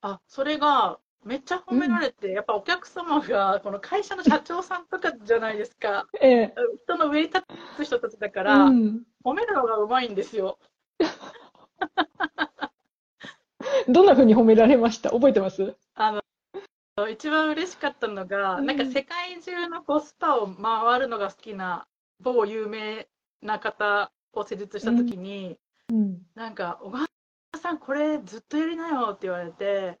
[0.00, 6.06] あ、それがめっちゃ褒められて、やっぱお客様が、この会社の社長さんとかじゃないですか。
[6.20, 6.54] ええ。
[6.84, 7.42] 人の上に立
[7.76, 9.02] つ人たちだから、うん。
[9.22, 10.58] 褒めるのがうまいんですよ。
[13.92, 15.10] どんな風に褒められました？
[15.10, 15.76] 覚えてます？
[15.94, 16.20] あ
[16.96, 18.66] の、一番嬉しかったのが、うん。
[18.66, 21.86] なんか世界中のコスパを回るのが好きな
[22.20, 23.08] 某有名
[23.42, 26.18] な方を施術したときに、うん。
[26.34, 27.06] なんか、小川
[27.60, 29.98] さん、これずっとやりなよって言われて、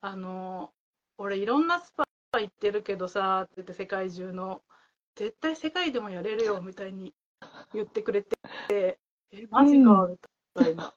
[0.00, 0.70] あの、
[1.16, 2.04] 俺いろんなスパ
[2.38, 4.62] 行ってるけどさ、って言って世界中の、
[5.16, 7.12] 絶対世界でもやれるよみたいに
[7.74, 8.36] 言ってくれて、
[8.70, 8.98] え、
[9.50, 10.28] マジか、みた
[10.66, 10.94] いな。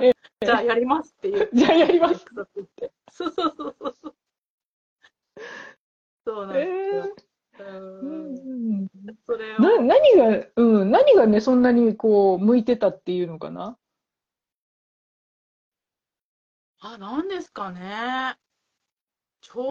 [0.00, 1.50] えじゃあやりますっていう。
[1.52, 2.24] じゃあやりますって
[2.56, 2.92] 言って。
[3.10, 3.94] そうそうそうそう
[6.24, 6.46] そう。
[6.46, 7.16] なんですよ。
[7.60, 8.88] ううんん
[9.26, 13.78] それをな何が、うん、何がね、そんなにこう、向いてたっていうのかな？
[16.80, 18.36] あ、なんですかね。
[19.40, 19.70] ちょ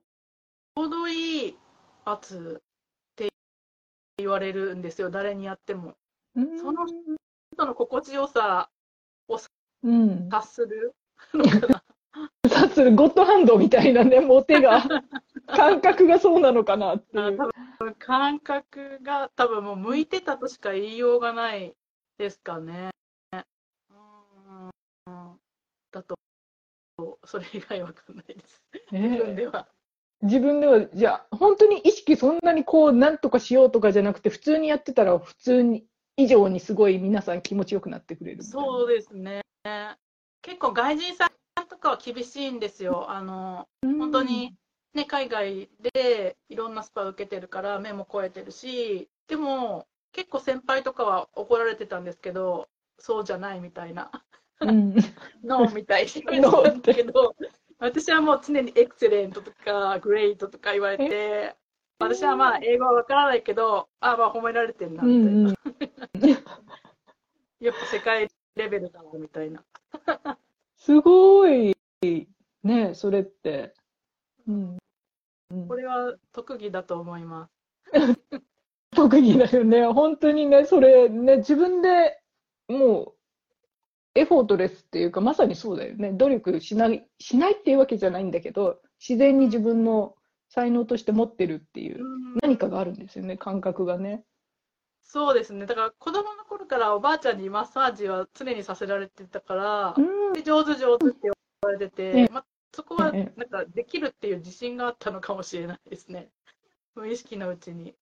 [0.77, 1.57] うどいい
[2.05, 2.63] 圧っ
[3.15, 3.33] て
[4.17, 5.95] 言われるんですよ、誰にやっても。
[6.35, 8.69] その人の心地よさ
[9.83, 10.29] うん。
[10.29, 10.95] 達する
[11.33, 11.83] のかな？
[12.47, 14.83] さするゴッドハンドみたいなね、もう手が、
[15.47, 17.37] 感覚がそうなのかなっていう。
[17.99, 21.73] 感覚が多分もう向いてたとしか言いようがない
[22.17, 22.91] ですかね。
[23.89, 25.39] うん
[25.91, 26.17] だと、
[27.25, 28.61] それ以外わかんないです。
[28.91, 29.67] 自分では。
[30.21, 38.43] 自分では、じゃあ、本当に意識そんなにこう、なんとかしようとかじゃなくて、普通にやってたら、普通に、以上にすごい皆さん気持ちよくなってくれる。
[38.43, 39.42] そうですね。
[40.41, 43.09] 結構外人さんとかは厳しいんですよ。
[43.09, 44.55] あの、本当に、
[44.93, 52.67] ね、海外でいろんなスパ受けてるから目も超えてるし、でも結構先輩とかは怒られてたんですけど、
[52.99, 54.11] そうじゃないみたいな、
[54.59, 54.95] うん。
[55.43, 57.35] ノーみたいに言われてたんですけど、
[57.79, 61.55] 私はもう常にエクセレントとかグレートとか言われて、
[61.99, 65.41] 私はまあ英語はわからないけど、あまあ褒められてるなうみたいな。
[65.41, 65.55] んうん。
[67.59, 69.63] やっぱ世界レベルだなみたいな。
[70.77, 71.75] すごい、
[72.63, 73.73] ね、それって。
[74.47, 74.77] うん。
[75.51, 77.51] うんこれは特技だと思います。
[78.95, 79.85] 特技だよね。
[79.87, 82.19] 本当にね、それね、自分で
[82.67, 83.13] もう、
[84.15, 86.11] エフォートレスっていうか、まさにそうだよね。
[86.11, 90.15] 努力しない、しないっていうわけじゃないんだけど、自然に自分の
[90.49, 94.23] 才能として持ってるっていう、うん何かがあるんですよね、感覚がね。
[95.01, 95.65] そうですね。
[95.65, 100.33] だから子供の頃からおばあちゃんにマッサージは常にさせられてたから、うん。
[100.33, 106.29] で上手上手って言われてて、ええまあ、そこはええなんかできるっていう自信があったのかもしれないですね。
[106.95, 107.95] 無意識のうちに。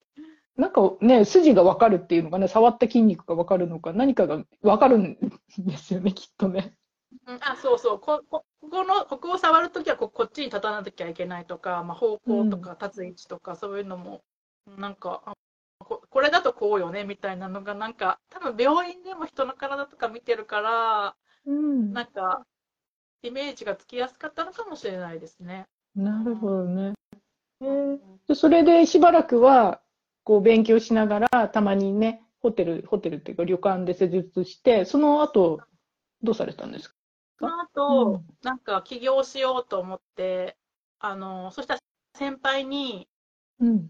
[0.57, 5.17] なんかね、筋がわかるっていうのかね、触った筋肉がわかるのか、何かがわかるん
[5.57, 6.75] ですよね、きっとね。
[7.25, 7.99] うんあ、そうそう。
[7.99, 14.23] ここここの、ここを触るときはここっちに立たなきゃいけないとか、まあ、方向とか立つ位置とか、そういうのも、
[14.77, 15.33] なんか、あ
[15.83, 21.15] ここれだとこうよねみたいなのが、なんか、多分病院でも人の体とか見てるから、
[21.47, 21.91] うん。
[21.91, 22.45] なんか、
[23.23, 25.65] イメージがつきやすかったのかもしれないですね。
[25.95, 26.93] なるほどね。
[27.61, 27.97] えー
[28.27, 29.81] でそれでしばらくは、
[30.23, 35.61] こう勉強しながら、たまにね、ホテル、ホテルっていうか旅館で施術して、その後、
[36.21, 36.95] どうされたんですか？
[37.39, 40.57] その後、うんなんか起業しようと思って、
[40.99, 41.79] あの、そしたら
[42.15, 43.07] 先輩に、
[43.59, 43.89] うん。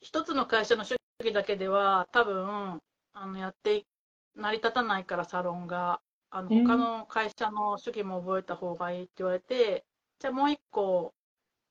[0.00, 2.80] 一つの会社の主義だけでは、多分、
[3.14, 3.86] あの、やってい、
[4.34, 9.84] 成り立たないからサロンが、あの、えー他の会社の主義も覚えた方がいいって言われて、
[10.18, 11.14] じゃあもう一個、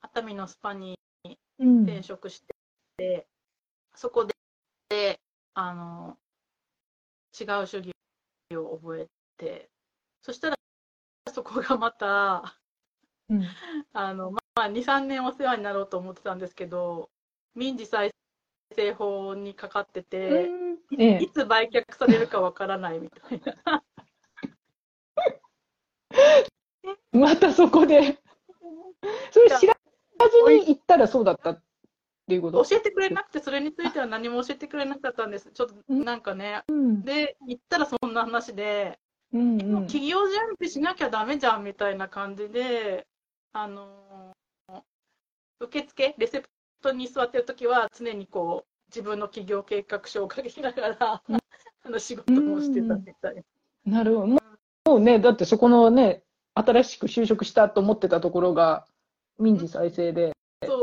[0.02, 1.00] 熱海のスパに
[1.60, 1.86] うん。
[1.86, 2.44] 転職し
[2.98, 3.28] て、
[3.96, 4.26] そこ
[4.90, 5.22] で、
[5.54, 6.18] あの、
[7.40, 7.92] 違う主義
[8.58, 9.70] を覚えて、
[10.22, 10.58] そしたら、
[11.34, 12.60] そこがまた、
[13.30, 13.56] うん
[13.94, 17.12] あの、まあ、2、3年お世話になろうと思ってたんですけど、
[17.56, 18.12] 民事再
[18.76, 20.50] 生法にかかってて、
[20.98, 23.84] ええいつ売却されるかわからないみたいな。
[27.12, 28.20] またそこで。
[29.32, 29.76] それ知ら
[30.30, 31.64] ずに行ったらそうだったっ
[32.28, 32.64] ていうこと？
[32.66, 35.52] 教えてくれなくて、それについては何も教えてくれなかったんです。
[35.52, 36.64] ちょっとなんかね。
[36.68, 37.04] うん。
[37.04, 39.00] で、行ったらそんな話で、
[39.34, 39.88] うんうん。
[39.88, 43.08] 企業準備しなきゃダメじゃんみたいな感じで、
[43.54, 44.82] あのー
[45.60, 46.50] 受付、レセプ
[46.82, 51.40] トに座ってるときは、常にこう、自分の企業計画書を書きながら、うん
[51.84, 53.44] あの仕事もしてたみたい。
[53.86, 54.28] なるほど。
[54.28, 54.40] も
[54.98, 58.86] うね、だってそこのね、新しく就職したと思ってたところが、
[59.40, 60.34] 民事再生で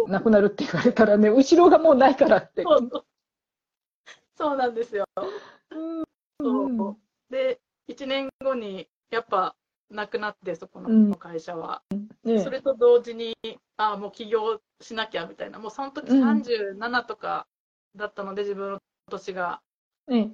[0.08, 2.62] なくなるって言われたらね、後ろがもうないからって。
[2.62, 3.04] そうそう
[4.36, 5.04] そうなんですよ。
[5.70, 6.04] うん
[6.40, 6.96] そう
[7.30, 9.54] で、1年後にやっぱ
[9.90, 11.82] なくなって、そこうんの会社は。
[12.24, 13.34] ねそれと同時に、
[13.76, 17.46] ああ、もう起業しなきゃみたいな、もうその時うん37とか
[17.96, 18.80] だったので、自分の
[19.10, 19.60] 年が。
[20.06, 20.32] ね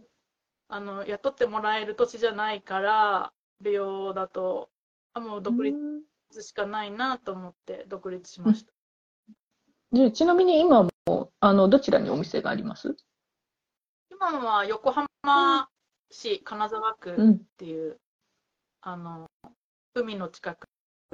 [0.68, 4.70] あの雇ってもらえる年じゃないから、美容だと、
[5.12, 5.76] あもう独立
[6.40, 8.72] しかないなと思って独立しました。
[9.92, 12.96] でちなみに今もあのどちらにお店があります？
[14.10, 15.68] 今は横浜
[16.10, 17.40] 市金沢区っうん。
[17.58, 18.00] ていう、
[18.80, 19.26] あの
[19.94, 20.66] 海の近く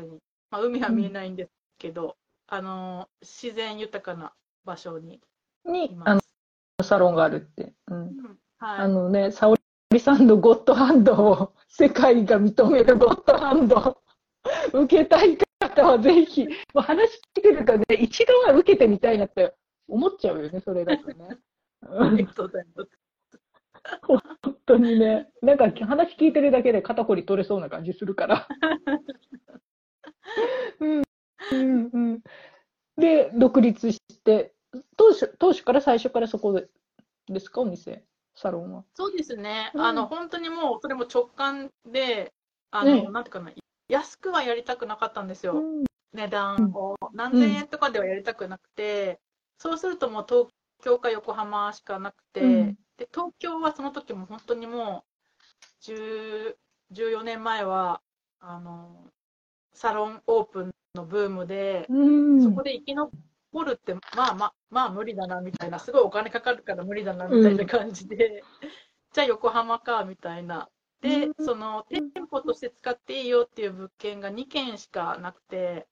[0.02, 0.18] に、
[0.50, 2.16] まあ、海は見えないんですけど、
[2.46, 4.32] あの自然豊かな
[4.64, 5.20] 場所に
[5.66, 5.96] いに。
[6.04, 6.20] あの、
[6.82, 7.72] サロンがあるって。
[7.88, 7.96] うん。
[7.96, 9.60] うんはい、あのね、沙織
[9.92, 14.02] りさんのゴッドハンドを、 世界が認めるゴッドハンド、
[14.72, 19.54] 受けたい方はぜひ、もう話聞いてるとね、一度は受けてみたいなって
[19.88, 21.38] 思っちゃうよね、それだとね。
[21.82, 22.99] ありがとうございます。
[24.02, 24.20] 本
[24.66, 28.48] 当にね、なんか話聞いてるだけで肩こり取れそうな感じするから。
[30.80, 31.02] うん。
[31.52, 31.90] うん。
[31.92, 32.20] うん、
[32.96, 34.54] で、独立して、
[34.96, 36.68] 当初当初から最初からそこで
[37.26, 38.84] ですか、お店、サロンは。
[38.94, 39.70] そうですね。
[39.74, 39.80] うん。
[39.82, 42.32] あの、本当にもう、それも直感で、
[42.70, 43.08] あの、ね。
[43.10, 43.52] なんていうかな、
[43.88, 45.54] 安くはやりたくなかったんですよ。
[45.54, 45.84] うん。
[46.12, 46.96] 値段を。
[47.12, 49.20] 何千円とかではやりたくなくて、
[49.58, 50.48] そうするともう東
[50.82, 55.04] 京か横浜しかなくて、うんで、東京はその時も本当にも
[55.88, 56.56] う、10
[56.92, 58.02] 14年前は、
[58.40, 59.10] あの、
[59.72, 61.98] サロンオープンのブームで、う
[62.36, 62.42] ん。
[62.42, 63.10] そこで生き残
[63.64, 68.42] るって、まあまあ、まあ無理だな、みたいな、すごいお金かかるから無理だな、みたいな感じで、
[69.14, 70.68] じゃあ横浜か、みたいな。
[71.00, 71.44] で、うん。
[71.46, 75.86] その、店舗として使っていいよっていう物件が2軒しかなくて、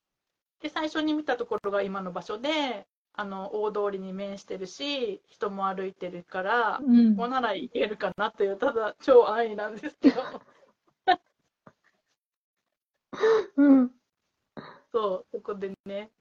[0.60, 2.86] で、最初に見たところが今の場所で、
[3.20, 10.22] あの、大通りに面してるし、人も歩いてるから、うんここならいけるかなという、ただ超安易なんですけど、
[13.56, 13.90] うん
[14.92, 16.12] そう、そこでね、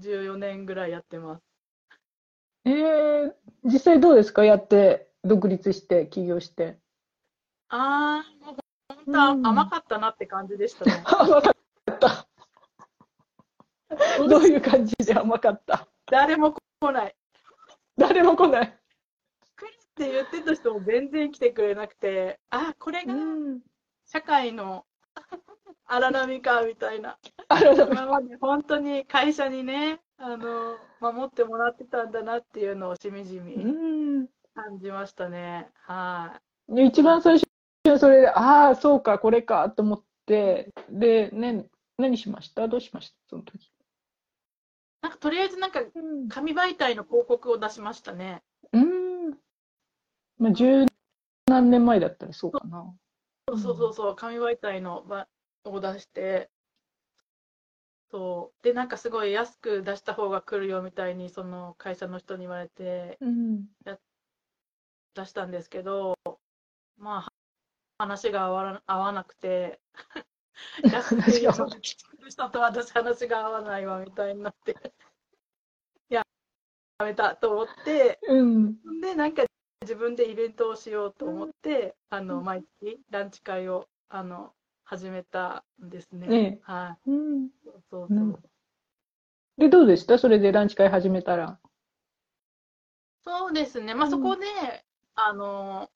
[0.00, 1.42] 14年ぐらいやってます。
[2.64, 3.32] えー、
[3.64, 6.80] 実際どうですか、やって、独立して、起業して。
[7.68, 8.56] あー、もう
[9.06, 11.00] 本当甘かったなって感じでしたね。
[11.06, 12.26] 甘かった。
[14.28, 15.86] どういう感じで甘かった？
[16.10, 17.14] 誰も来ない。
[17.96, 18.78] 誰も来ない。
[19.56, 23.60] 来るって言ってた人も全然来てくれなくて、あ、これがん。
[24.06, 24.84] 社会の
[25.86, 27.18] 荒波か、みたいな。
[27.90, 33.58] 今まで本当に会社にね、あの、守ってもらってたんだなっていうのをしみじみう
[34.22, 34.26] ん。
[34.54, 35.68] 感じましたね。
[35.82, 37.46] は一番最初
[37.88, 41.66] はそれで、ああ、そうか、これかと思って、で、ね、
[41.98, 42.68] 何しました？
[42.68, 43.16] どうしました？
[43.28, 43.72] その時。
[45.20, 46.28] とりあえずなんかうん。
[46.28, 48.42] 紙媒体の広告を出しましたね。
[48.72, 49.30] うん。
[50.38, 50.86] まあ、十
[51.46, 52.94] 何年前だったらそうかな。
[53.48, 55.28] そうそうそうそう、紙媒体のば
[55.64, 56.50] を出して、
[58.10, 58.64] そう。
[58.64, 63.66] で、なんかすごい安く出した方が来るよみたいに、その会社の人に言われてうん。
[65.14, 66.16] 出したんですけど、
[66.96, 67.32] まあ、
[67.98, 69.80] 話が合わな合わなくて、
[70.92, 74.76] 安くて話が合わな来てくる人と私話が合わないわみたいになって、
[77.00, 78.76] やめたと思って、うん。
[79.00, 79.44] で、なんか
[79.80, 84.52] 自分でイベントをしようと思って、あの、毎月ランチ会を、あの、
[84.84, 86.26] 始めたんですね。
[86.28, 87.46] ねはうん。
[87.46, 87.50] い。
[87.64, 88.36] そうそううん
[89.58, 90.18] で、どうでした？
[90.18, 91.58] それでランチ会始めたら。
[93.24, 93.94] そうですね。
[93.94, 94.46] まあ、うんそこで、
[95.14, 95.90] あの、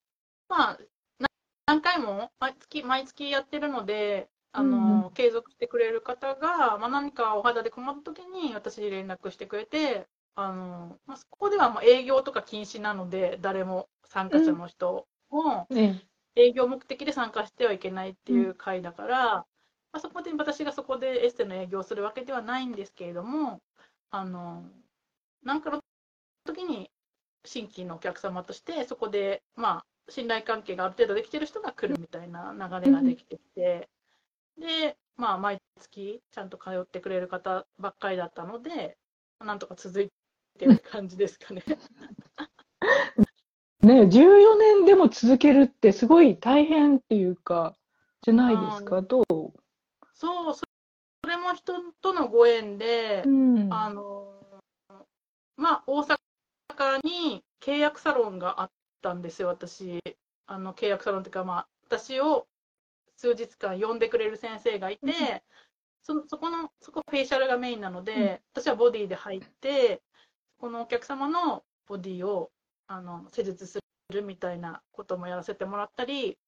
[0.48, 0.78] まあ、
[1.18, 1.28] な
[1.66, 16.02] 何回も毎月、毎月やってるので、あうんの、継続してくれる方が、まあ、何かお肌で困った時に私に連絡してくれて、あの、まあ、そこではもう営業とか禁止なので、誰も参加者の人も、ね
[16.36, 19.46] 営業目的で参加してはいけないっていう会だから、ま
[19.92, 23.62] あ、そこで私がそこでエステの営業をするわけではないんですけれども、
[24.10, 24.64] あの、
[25.44, 25.80] なんかの
[26.44, 26.90] 時に
[27.44, 33.88] 新規のお客様として、そこで、まあ、信頼関係がある程度できてる人が来るみたいな流れができてきて、
[34.58, 38.98] で、まあ、毎月ちゃんと通ってくれる方ばっかりだったので、
[39.40, 40.10] なんとか続い
[40.58, 41.62] てる感じですかね。
[43.82, 47.76] ね14年でも続けるってすごい大変っていうか、
[48.22, 49.24] じゃないですか、どう？
[50.14, 50.64] そう、そ
[51.24, 54.30] それも人とのご縁で、んあの、
[55.56, 56.18] まあ、大阪
[57.02, 60.02] に契約サロンがあったんですよ、私。
[60.46, 62.46] あの、契約サロンっていうか、まあ、私を
[63.16, 65.12] 数日間呼んでくれる先生がいて、うん
[66.06, 70.02] そのそこの、そこフェイシャルがメインなので、うん私はボディで入って、
[70.64, 72.50] このお客様のボディを、
[72.86, 76.38] あの、施術するみたいなこともやらせてもらったり、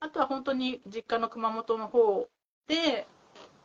[0.00, 2.28] あとは本当に実家の熊本の方
[2.68, 3.06] で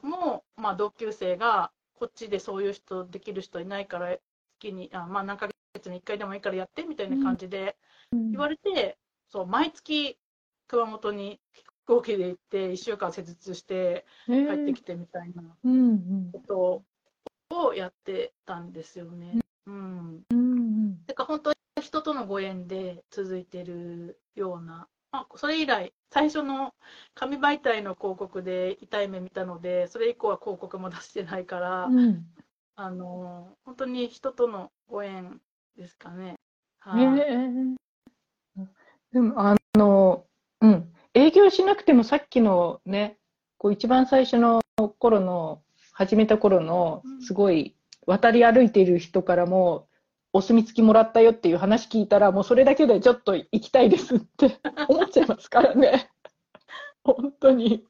[0.01, 4.15] も、まあ、同級生が、こっちでそういう人できる人いないから、
[4.61, 7.75] 月に、あまあ、何ヶ月に1回でもいいからやってみたいな感じで
[8.13, 8.97] 言われて、
[9.27, 10.17] そう、毎月
[10.69, 16.31] 熊本に飛行機で行って、1週間施術して帰帰ってきてみたいなうんうん。
[16.31, 16.85] こ
[17.49, 19.41] とをやってたんですよね。
[19.69, 20.23] うん。
[20.31, 26.73] うんてか本当に人とのご縁で続いてるような、まあ、それ以来、最初の
[27.15, 32.25] 紙媒体の広告で痛い目見たので、それ以降は広告も出してないから、うん
[32.81, 35.41] あの本当に人とのご縁
[35.75, 36.35] ですかね。
[36.79, 38.65] はい、ねえ
[39.11, 40.23] でもあの
[40.61, 40.93] うん。
[41.13, 43.17] 営業しなくてもさっきのね、
[43.57, 44.61] こう一番最初の
[44.99, 45.61] 頃の、
[45.91, 47.75] 始めた頃のうん、すごい
[48.09, 49.87] 渡り歩いている人からも、
[50.33, 54.57] お墨付きもらったよっていう話聞いたら、もうそれだけでちょっと行きたいですって
[54.89, 56.09] 思っちゃいますからね。
[57.03, 57.85] 本当に。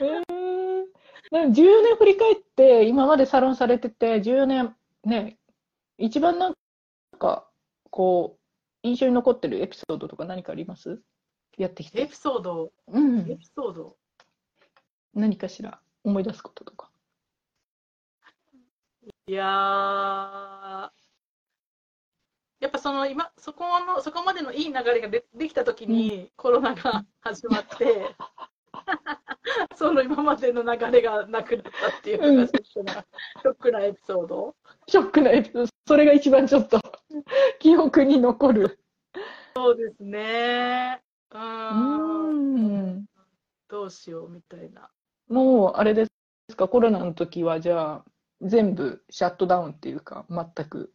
[0.00, 0.84] えー、
[1.30, 5.38] なんか14年振り返って、今までサロンされてて、14年、ね、
[5.98, 6.54] 一番なん
[7.18, 7.48] か、
[7.90, 8.40] こう、
[8.86, 11.00] 印象に残ってるエピソードとか何かあります？
[11.56, 12.02] やってきて。
[12.02, 13.36] エピソード、うんエ。
[13.36, 13.96] ピソード？
[15.14, 16.90] 何かしら思い出すこととか。
[19.26, 20.90] いやー、
[22.60, 28.14] やっぱその今、そこの、そこまでのいい流れがでできたときに、コロナが始まって、
[29.76, 34.56] その今までの流れがなくなったっていうのがショックな、ショックなエピソード。
[34.88, 36.80] ショックなエピソード、それが一番ちょっと
[37.60, 38.78] 記憶に残る。
[39.56, 41.02] そうですね。
[41.30, 41.38] う。
[41.38, 43.06] ん。
[43.68, 44.90] どうしようみたいな。
[45.28, 46.04] もう、あれで
[46.50, 48.04] すか、コロナの時は、じゃあ、
[48.40, 50.92] 全部シャットダウンっていうか、全く。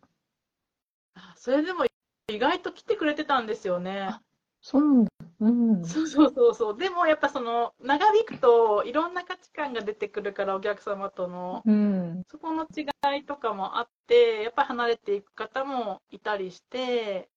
[1.16, 1.86] あそれでも
[2.30, 4.20] 意外と来てくれてたんですよね。
[4.62, 5.08] そう。
[5.40, 5.86] うん。
[5.86, 6.78] そうそうそうそう。
[6.78, 12.24] でもやっぱその長引くといろんな価値観が出てくるからお客様とのうん。
[12.30, 12.86] そこの違
[13.18, 17.30] いとかもあってやっぱ離れていく方もいたりして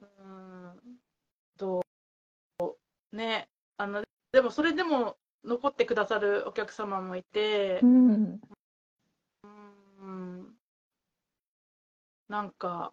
[0.00, 0.98] うん
[1.58, 1.80] ど
[3.12, 5.16] うねあのでもそれでも
[5.48, 8.40] 残ってくださるお客様もいてうん。
[9.42, 10.54] うん
[12.28, 12.92] なんか、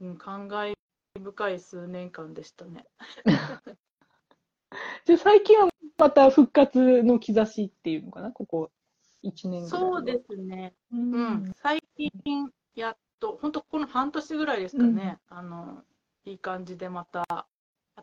[0.00, 0.74] うん、感慨
[1.22, 2.84] 深い数年間でしたね。
[5.06, 5.68] で、最近は
[5.98, 8.70] また復活の兆しっていうのかな、ここ
[9.22, 9.90] 1年ぐらいは。
[9.90, 10.74] そうですね。
[10.92, 11.12] ううん
[11.44, 15.84] ん、最近やっと、本当この半年ぐらいですかね、あの、
[16.24, 17.24] いい感じでまた、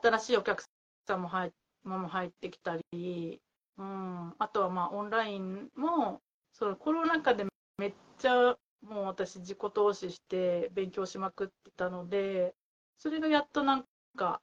[0.01, 0.63] 新しいお客
[1.07, 1.51] さんも入
[1.97, 3.41] も入ってきたり、
[3.77, 6.21] うん、あとはまあオンラインも、
[6.53, 7.45] そのコロナ禍で
[7.77, 12.55] めっちゃもう私自己投資して勉強しまくってたので、
[12.97, 13.85] それがやっとなん
[14.15, 14.41] か、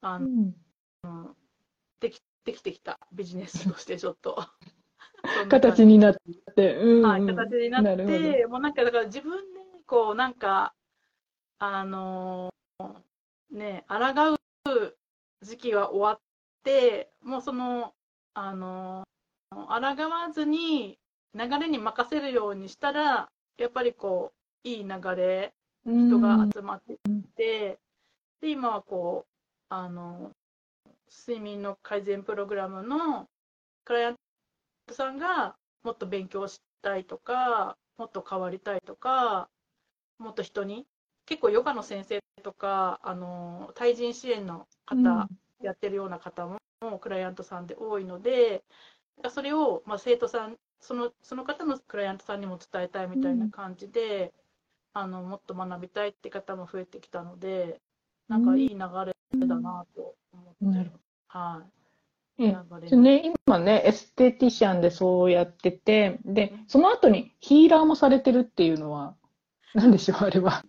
[0.00, 0.28] あう
[1.04, 1.36] のん。
[2.00, 2.98] できできてきた。
[3.12, 4.44] ビジネスとしてちょっと。
[5.48, 6.16] 形になっ
[6.56, 6.76] て。
[6.76, 7.02] うん。
[7.02, 10.74] はい、形になって、もうなんかだから自分でこうなんか、
[11.58, 13.02] あのー
[13.50, 14.34] ね、抗
[14.72, 14.96] う
[15.42, 16.22] 時期は終わって、
[17.22, 17.94] もうその、
[18.34, 19.04] あの
[19.50, 20.98] 抗わずに
[21.34, 24.32] 流れに任せるようにしたら、やっぱりこ
[24.64, 25.52] う、いい流れ、
[25.84, 27.78] 人が集まってきて、
[28.40, 29.32] で、今はこう、
[29.68, 30.32] あの
[31.10, 33.28] 睡眠の改善プログラムの
[33.84, 34.16] クライアン
[34.86, 39.48] トさんがもっと勉強したいとか、もっと変わりたいとか、
[40.18, 40.86] もっと人に、
[41.26, 45.28] 結構ヨガの先生とか、あの対人支援の方、
[45.62, 48.64] やってるような方もクライアントさんで多いので、
[49.30, 54.32] それを、まあ、生徒さんその、その方のクライアントさんにも伝えたいみたいな感じで、
[54.92, 57.80] あのもっと学びたいって方も増えてきたので、
[58.28, 61.02] なんかいい流れだなと思って、なるほど。
[61.28, 61.62] は
[62.36, 69.14] い、えね、今ね、エステティシャンでそうやってて、で、その後にヒーラーもされてるっていうのは、
[69.74, 70.64] 何でしょう、あれは。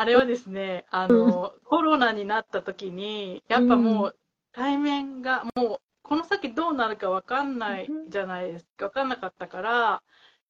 [0.00, 4.16] あれはですね、あの、コロナになった時に、やっぱもう
[4.50, 10.02] 対面が、もうこの先どうなるか分かんないじゃないですか、分かんなかったから、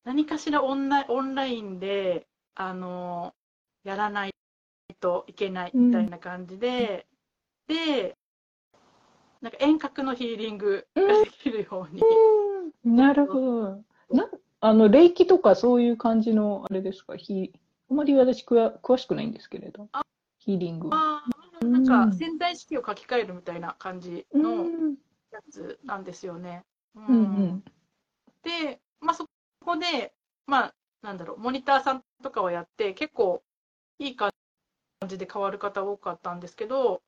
[0.05, 3.35] 何かしらオンラインオンラインで、あの、
[3.83, 4.35] やらない
[5.01, 7.09] といけないみたいな感じで、
[7.67, 8.17] で、
[9.41, 12.05] なんか遠隔のヒーリングができるように。
[12.85, 13.85] なるほど。
[14.11, 14.31] な
[14.61, 17.53] あの、霊気とかそういう感じの、あれですか、ヒ
[17.91, 19.88] あまり私くわ詳しくないんですけれど、
[20.38, 20.97] ヒーリングは。
[20.97, 24.95] あーなんか潜在意識を書き換えるみたいな感じうのん
[25.30, 26.64] やつなんですよね。
[26.95, 27.64] ううんうん。
[28.43, 29.26] で、まあ、そ
[29.64, 30.14] こで、
[30.47, 33.43] まあ、なんだろう、モニターさんとかをやって、結構
[33.99, 34.30] いい感
[35.07, 37.03] じで変わる方多かったんですけど、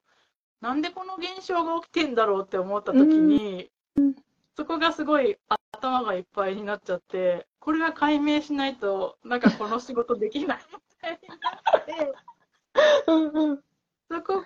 [0.60, 3.70] なんでこの現象が起きてんだろうって思った時に、
[4.56, 5.36] そこがすごい
[5.72, 10.58] 頭がいっぱいになっちゃって、これは解明しないと、なんかこの仕事できない。
[10.72, 11.36] みたいにな
[11.78, 12.12] って、
[13.06, 13.60] うんうん。
[14.10, 14.44] そこ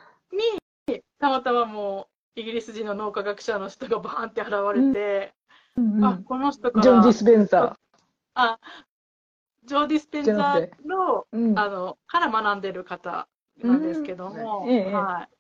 [0.89, 5.35] にたまたまもうイギリス人の脳科学者の人がバーンって現れて、
[5.77, 7.77] うんあこの人からジョン・ディスペンサ
[8.35, 8.59] あ
[9.65, 11.37] ジョー・ディスペンザーのー。
[11.39, 11.59] うん。
[11.59, 13.29] あのから学んでる方
[13.63, 14.71] なんですけども、うん。
[14.71, 14.93] ええ。
[14.93, 15.35] はい、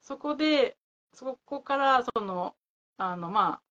[0.00, 0.78] そこで
[1.12, 2.54] そこからその
[2.96, 3.62] あの、まあ、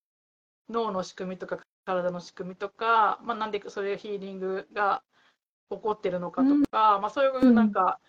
[0.70, 1.58] 脳の仕組みとか
[1.88, 5.02] 体の仕組みとか、まあ、なんでそれヒーリングが
[5.72, 8.02] 起こってるのかとか、まあ、そういうなんか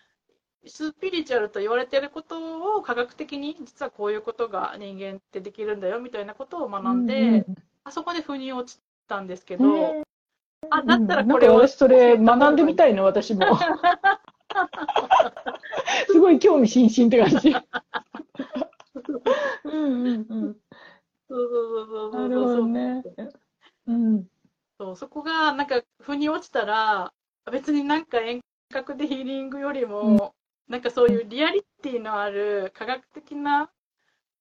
[0.67, 7.55] スピリチュアルと言われてることを科学的に実はこういうことが人間ってできるんだよみたいなことを学んで、うん
[7.85, 10.03] あそこで腑に落ちたんですけど、ね
[10.69, 13.45] あだったらこれをか私それ学んでみたいの、私も。
[16.11, 17.55] すごい興味津々って感じ。
[19.63, 20.09] うんうんう
[20.49, 20.57] ん。
[21.29, 23.03] そうそうそうそうなるほどね。
[23.17, 23.23] う
[23.93, 24.27] ん。
[24.79, 27.11] そうそこがなんか腑に落ちたら
[27.51, 30.33] 別になんか遠隔でヒーリングよりも、
[30.67, 33.69] なんかそういうリアリティのある科学的な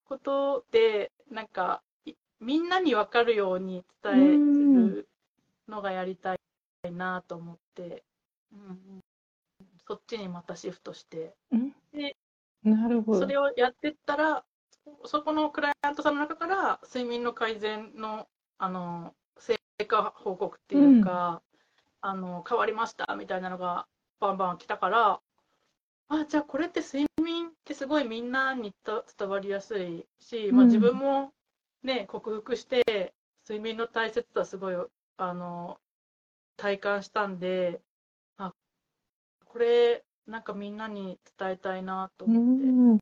[0.04, 5.08] ことでなんかいみんなに分かるように伝える
[5.68, 6.38] のがやりたい
[6.92, 8.04] なと思って、
[8.52, 9.00] うんうん、
[9.86, 11.34] そっちにまたシフトして。
[12.62, 13.20] なるほど。
[13.20, 14.44] それをやってったら
[15.04, 18.26] そそこのクライアントさんの中から睡眠の改善の
[18.58, 19.14] あの
[19.80, 21.40] 成果報告っていうか、
[22.00, 23.86] あの変わりましたみたいなのが
[24.20, 25.20] バンバン来たから
[26.08, 31.32] あじゃあこれって睡眠ってすごいみんなにと伝わりやすいし、まあ、うん自分も
[31.82, 33.12] ね克服して
[33.48, 34.76] 睡眠の大切さすごい
[35.16, 35.78] あの
[36.56, 37.80] 体感したんで
[38.36, 38.52] あ
[39.44, 42.66] これなんかみんなに伝えたいなとう思って。
[42.66, 42.98] ん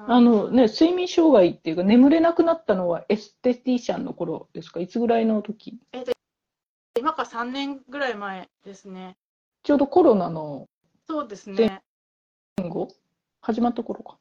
[0.00, 4.80] あのね、睡眠障害っていうか、眠れなくなったのはエステティシャンの頃ですか？
[4.80, 5.78] いつぐらいの時？
[6.96, 9.16] 今から3年ぐらい前ですね。
[9.64, 10.68] ちょうどコロナの
[11.06, 11.82] そうですね。
[12.56, 12.88] 前後？
[13.40, 14.18] 始まった頃か。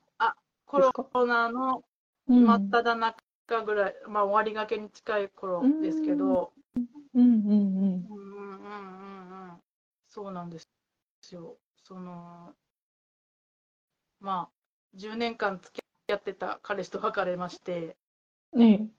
[0.66, 0.92] コロ
[1.26, 1.84] ナの
[2.28, 7.34] うん真っ只中ぐらい、まあ終わりがけに近い頃ですけど、うんうんうん。
[7.46, 9.62] うんうんうんうんうん。
[10.08, 10.68] そうなんです
[11.32, 11.56] よ。
[11.84, 12.54] その、
[14.20, 14.57] まあ、
[14.96, 17.96] 10年間付き合ってた彼氏と別れまして、
[18.54, 18.90] ね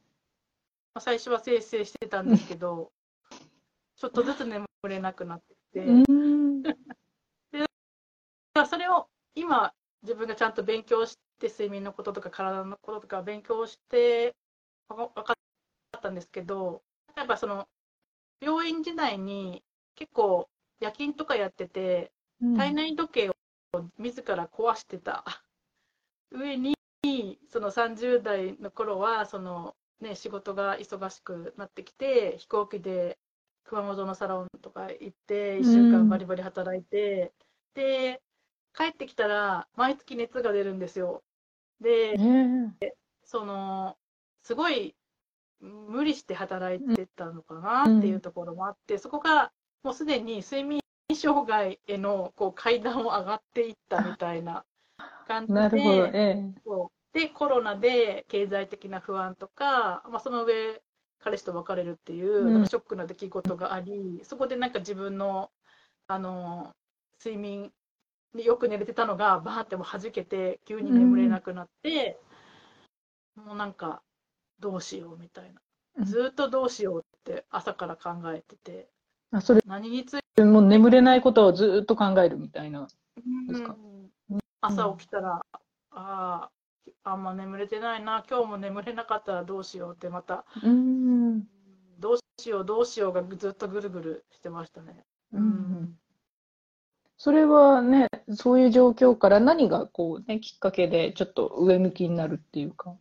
[0.95, 2.93] まあ、最初は清々してたんですけど、
[3.97, 5.85] ちょっとずつ眠れなくなってきて、え。
[5.85, 6.63] うん。
[8.55, 9.73] まあそれを今
[10.03, 14.35] 自分がちゃんと勉強して睡眠のこととか体のこととか勉強して
[14.89, 15.35] 分か
[15.97, 16.83] ったんですけど
[17.17, 17.69] 例えばその
[18.41, 19.63] 病院時代に
[19.95, 20.49] 結構
[20.81, 22.13] 夜勤とかやってて
[22.57, 23.35] 体内時計を
[23.99, 25.25] 自ら壊してた
[26.31, 26.75] 上に
[27.49, 33.19] その30代の頃はその、ね、仕事が忙しくなってきて飛行機で
[33.65, 37.33] 熊本のサロンとか行って1週間バリバリ働いて、
[37.75, 38.21] で
[38.77, 41.23] 帰ってきたら毎月熱が出るんですよ。
[41.81, 42.75] でね
[43.25, 43.97] その
[44.43, 44.95] すごい
[45.61, 49.53] 無理して働いてたのかなっていうところもあって、そこが
[49.83, 50.81] もうすでに睡眠
[51.15, 54.65] 障害へのこう階段を上がっていったみたいな
[55.29, 56.07] 感じでなるほど。
[56.07, 56.11] え
[56.57, 56.61] え。
[56.65, 60.81] そうでコロナで経済的な不安とか、まあ、その上
[61.21, 65.51] 彼氏と別れるっていう、うんなんかショックな出来事がありそこでなんか自分の
[66.07, 66.73] あの
[67.25, 67.71] 睡眠
[68.35, 72.19] によく寝れてたのがバーってもう弾けて急に眠れなくなって、
[73.37, 74.03] もうなんか
[74.61, 78.89] どうしようみたいなずーっとどうしようって朝から考えてて
[79.33, 82.87] あ、それ、何についもう眠れないことをずーっと考えるみたいな。
[83.49, 83.75] ですか？
[83.75, 83.98] うん
[84.61, 85.41] 朝起きたら、
[85.91, 86.51] ああ
[87.05, 91.45] あんま眠れてないな今日も眠れなかったらどうしようってまたうん。
[91.99, 95.05] どうしようどうしようがずっとぐるぐるしてましたね。
[95.33, 95.99] うん
[97.21, 98.07] それはね、
[98.37, 102.97] そういう状況から何がこうね、きっかけでちょっと上向きになるっていうか。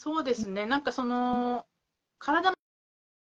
[0.00, 1.66] そうですねなんかその
[2.18, 2.52] 体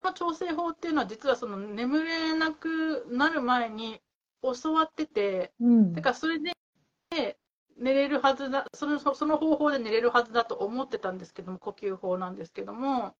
[0.04, 4.00] の調整法っていうのは実はその眠れなくなる前に
[4.42, 5.92] 教わっててうん。
[5.92, 6.52] だからそれで
[7.76, 13.14] 寝れるはずだそのそその方法で寝れるはずだと思ってたんですけども呼吸法なんですけども。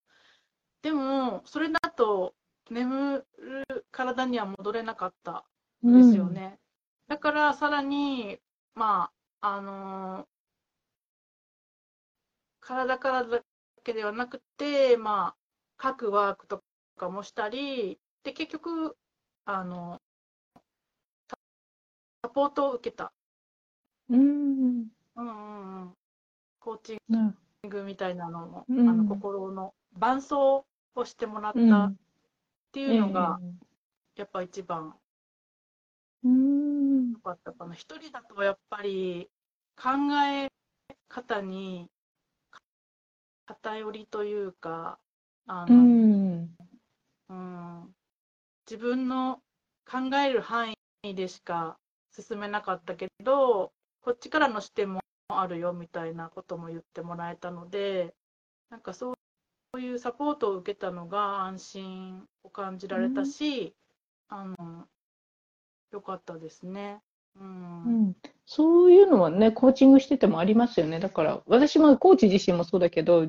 [0.82, 2.34] でもそれだと
[2.70, 5.44] 眠る体には戻れなかった
[5.84, 6.58] んですよね、
[7.08, 8.38] だからさらに
[8.74, 9.10] ま
[9.40, 10.26] ああのー
[12.60, 13.40] 体からだ
[13.82, 15.34] けではなくてま
[15.78, 16.62] あ書くワークと
[16.98, 18.94] かもしたりで結局
[19.46, 20.02] あの
[22.28, 23.10] サポートを受けた
[24.10, 24.90] うん。
[25.16, 25.92] うんうんうん、
[26.60, 27.34] コーチンな
[27.70, 31.94] グみたいなのも、うんあの心の伴奏をしてもらっうんたっ
[32.72, 33.40] ていうのが、
[34.14, 34.94] えやっぱ一番
[36.22, 37.14] えうん。
[37.14, 37.74] 良かったかな。
[37.74, 39.30] 一人だとやっぱり
[39.74, 39.90] 考
[40.26, 40.50] え
[41.08, 41.88] 方に
[43.46, 44.98] 偏りというか、
[45.46, 46.54] あうの、ん。
[47.30, 47.94] うん
[48.70, 49.40] 自分の
[49.90, 51.78] 考える範囲でしか
[52.10, 58.14] 進めなかったけど、こっちからの視点もあるよみたいなことも言ってもらえたので、
[58.70, 59.14] なんかそ
[59.74, 63.74] ういうサポートを受けたのが安心を感じられたし、
[64.28, 64.86] あの、
[65.92, 67.00] 良かったですね。
[67.36, 67.40] う。
[67.40, 71.00] うんん、そういうのはね、コーチングしててもありますよね。
[71.00, 73.26] だから、私もコーチ自身もそうだけど、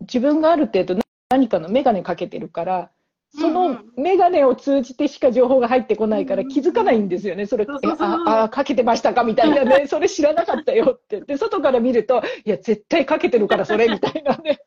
[0.00, 1.00] 自分がある程度
[1.30, 2.90] 何かのメガネかけてるから、
[3.36, 7.46] そのメガネを通じてしか情報が入ってこないから気づかないんですよね。
[7.46, 7.66] それ、
[7.98, 9.24] あ、あ、かけてましたか？
[9.24, 9.86] みたいなね。
[9.88, 11.20] それ知らなかったよって。
[11.20, 14.60] で、外から見ると、いや、絶対かけてるから、それ、みたいなね。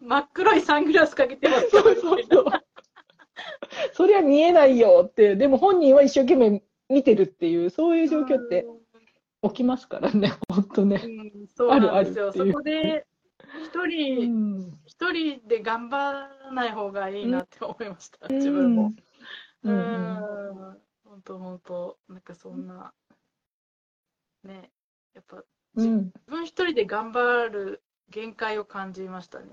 [0.00, 2.44] 真っ黒いサングラスかけてますそうそうそう。
[3.94, 5.34] そりゃ見えないよって。
[5.34, 8.66] でも本人は一生懸命見てるっていう、そういう状況って
[9.42, 11.00] 起きますからね、本当ね。
[11.02, 12.32] うん、そうなんですよ。
[12.32, 13.06] そこで、
[13.58, 14.80] 一う人、ん。
[14.86, 18.92] 一人で頑張らない方がいいなって思いました、自分も。
[19.64, 19.82] ううんうん
[20.74, 22.92] ん、本当本当、なんかそんな、
[24.44, 24.70] ね、
[25.14, 25.44] やっぱ
[25.76, 26.04] うん。
[26.04, 29.46] 自分一人で頑張る限界を感じましたね。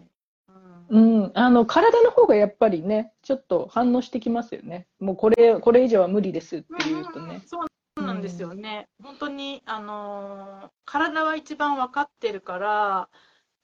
[0.49, 4.87] うんうん、あの体の方がやっぱりね、ちょっと反応してきますよね。
[4.99, 7.43] もうこれ、これ以上は無理ですっていうとね。
[7.45, 7.59] そ
[7.97, 8.87] うなんですよね。
[9.03, 13.09] 本当に、あのー体は一番分かってるから、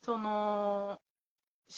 [0.03, 0.99] その、思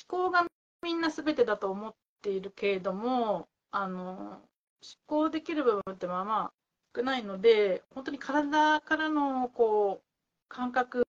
[0.07, 0.45] 考が
[0.83, 4.55] みんな全てだと思っているけれども、あのー
[4.85, 6.53] 思考できる部分ってまあまあ
[6.95, 10.05] 少ないので、本当に体からのこう
[10.47, 11.07] 感覚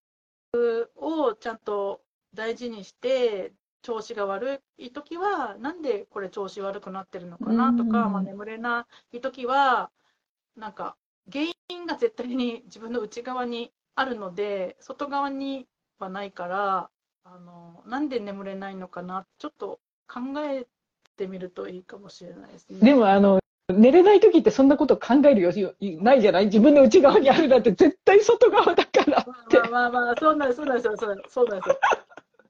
[0.97, 2.01] をちゃんと
[2.35, 3.53] 大事にして、
[3.83, 9.91] 調子が悪い時は、なんでこれ調子悪くなってるのかなとか、うんまあ、眠れない時は、
[10.57, 10.97] なんか
[11.31, 16.91] 原因が絶対に自分の内側にあるので、外側にはないから、
[17.35, 20.67] あのなんで眠れないのかな、ちょっと考え
[21.17, 22.79] てみるといいかもしれないですね。
[22.81, 26.47] でもあの、寝れない時ってそんなこと考える余裕ないじゃない？
[26.47, 31.79] 自分の内側にあるなんて絶対外側だからってまあまあまあ、そうなんです、そうなんですよ、そうなんですよ。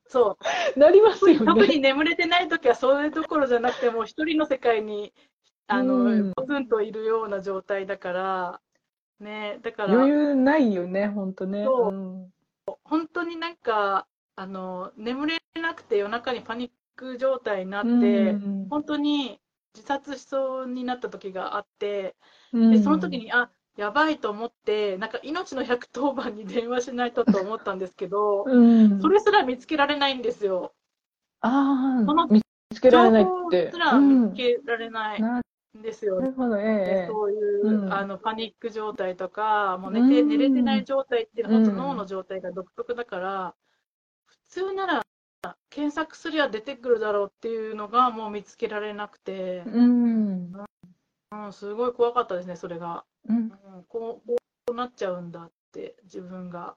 [0.08, 0.38] そ
[0.76, 0.78] う。
[0.78, 1.46] なりますよね。
[1.46, 5.12] 特に眠れてない時はそれどころじゃなくてもう一人の世界に
[5.66, 8.60] あうんのポツンといるような状態だから
[9.18, 11.64] ねだから余裕ないよね、本当ね。
[11.64, 12.32] そううん
[12.84, 14.06] 本当になんか
[14.36, 17.94] あの眠れなくて夜中にパニック状態になって、う
[18.34, 18.66] ん。
[18.68, 19.40] 本当に
[19.74, 22.14] 自殺しそうになった時があって
[22.52, 22.70] うん。
[22.70, 30.72] でその時にあやばいと思ってなんか命の110番に電話しないとと思ったんですけど、うん、それすら見つけられないんですよ。
[31.40, 32.42] あそのあ、見
[32.74, 33.70] つけられないって。
[33.70, 34.28] すらうん。
[34.30, 35.42] 見つけられないなん
[35.82, 36.20] ですよ。
[36.20, 36.68] なるほど、えええ
[37.04, 37.06] え。
[37.08, 37.92] そういう、うん。
[37.92, 40.28] あのパニック状態とか、もう寝て、うん。
[40.28, 41.76] 寝れてない状態っていうのは、うん。
[41.76, 43.75] 脳の状態が独特だから、普
[44.56, 45.02] 通なら
[45.68, 50.52] 検索すりゃ出てくるだろうっていうのが、もう見つけられなくて、うん。
[51.32, 53.04] うん、すごい怖かったですね、それが。
[53.28, 53.50] うんうん、
[53.88, 54.36] こうこ
[54.70, 56.74] うなっちゃうんだって、自分が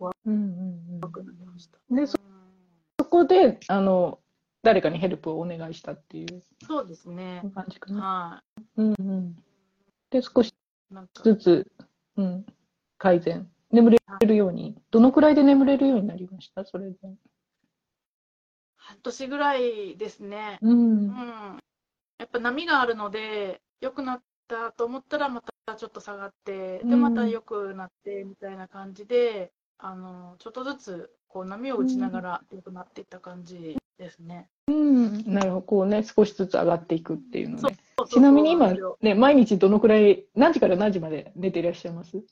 [0.00, 1.78] うんうん怖くなりました。
[1.90, 2.16] でそ
[3.00, 4.20] そこで、あの、
[4.62, 7.42] 誰かにヘルプをお願いしたっていうそうですね。
[7.54, 8.00] 感じかな。
[8.00, 8.42] は
[8.76, 9.36] うんうん。
[10.10, 10.54] で、少し
[11.24, 11.72] ずつ、
[12.16, 12.46] うん、
[12.96, 13.50] 改善。
[13.70, 16.64] 眠れるように、どのくらいで眠れるようになりました？
[16.64, 16.96] それで。
[18.76, 20.58] 半年ぐらいですね。
[20.62, 21.10] うんう。
[21.10, 21.58] ん、
[22.18, 34.48] やっぱ波があるので、良くなったと思ったら、またちょっと下がって、で、うんまた良くなってみたいな感じで、あのちょっとずつこう波を打ちながら良くなっていった感じですね。
[34.68, 35.32] うん。
[35.32, 35.62] なるほど。
[35.62, 37.76] こうね、少しずつ上がっていくっていうのそうね。
[37.98, 42.22] そうそうちなみに今ね、毎日どのくらい、何時から何時まで寝ていらっしゃいます？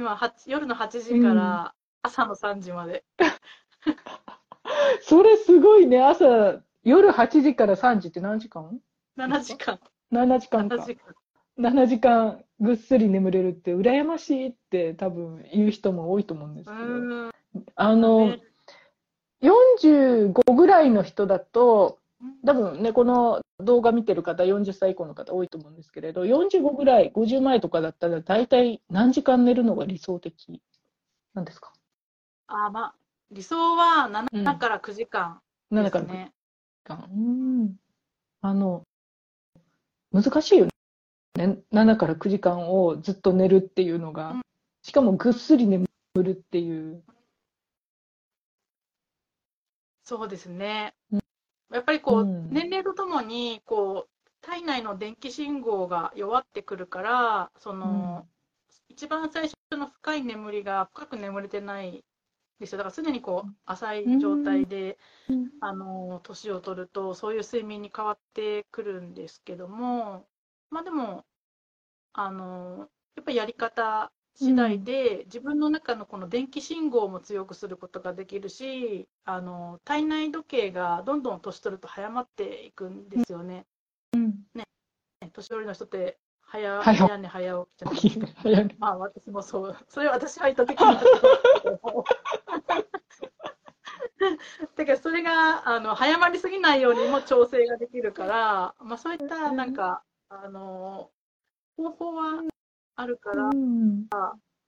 [0.00, 3.04] 今夜の8時から朝の3時まで。
[5.02, 6.02] それすごいね。
[6.02, 8.80] 朝、夜8時から3時って何時間
[9.18, 9.78] ？7時間。
[10.10, 10.86] ?7 時間か7。
[10.86, 11.14] 時間。
[11.58, 17.66] 7時間ぐっすり眠れるって羨ましいって多分言う人も多いと思うんですうけど。
[17.74, 18.40] あの、ね
[19.42, 21.99] 45ぐらいの人だと、うん
[22.44, 30.62] 多分ね、この動画見てる方、40歳以降の方多いと思うんですけれど、45ぐらい、50前とかだったら、大体何時間寝るのが理想的
[31.34, 31.72] なんですか？
[32.48, 32.94] あまあ、
[33.30, 34.14] 理想はうん
[34.44, 35.40] 7から9時間
[35.70, 36.32] で ?7 すから9時ね。
[36.84, 37.08] 間。
[37.10, 37.16] う
[37.64, 37.76] ん。
[38.42, 38.82] あの、
[40.12, 40.72] 難しいよね。
[41.72, 44.42] 7から9時間をずっと寝るっていうのがうん、
[44.82, 47.04] しかもぐっすり眠るっていう。
[50.04, 51.20] そうですねうん。
[51.72, 52.48] やっぱりこう、うん。
[52.50, 58.26] 年齢とともに、こう、体内の電気信号が弱ってくるから、その、
[58.88, 62.04] 一番最初の深い眠りが深く眠れてない
[62.58, 62.78] ですよ。
[62.78, 64.98] だから常にこう、浅い状態で、
[65.28, 65.50] うん。
[65.60, 70.28] あの、年を取ると、そういう睡眠に変わってくるんですけども、
[70.70, 71.26] まあでも、
[72.12, 83.66] あの、やっぱりやり方次第で、自分の中のこの電気信号も強くすることができるし、あの、体内時計がどんどん年取ると早まっていくんですよね。
[84.14, 84.40] うん。
[85.32, 90.86] 年寄りの人って早早早寝早起きじゃないまあ私もそう、それは私は意図的に。
[94.76, 101.10] だからそれがあの早まりすぎないようにも調整ができるから、まあ、そういったなんか、あの
[101.76, 102.49] 方法は
[103.00, 104.06] あるから、うん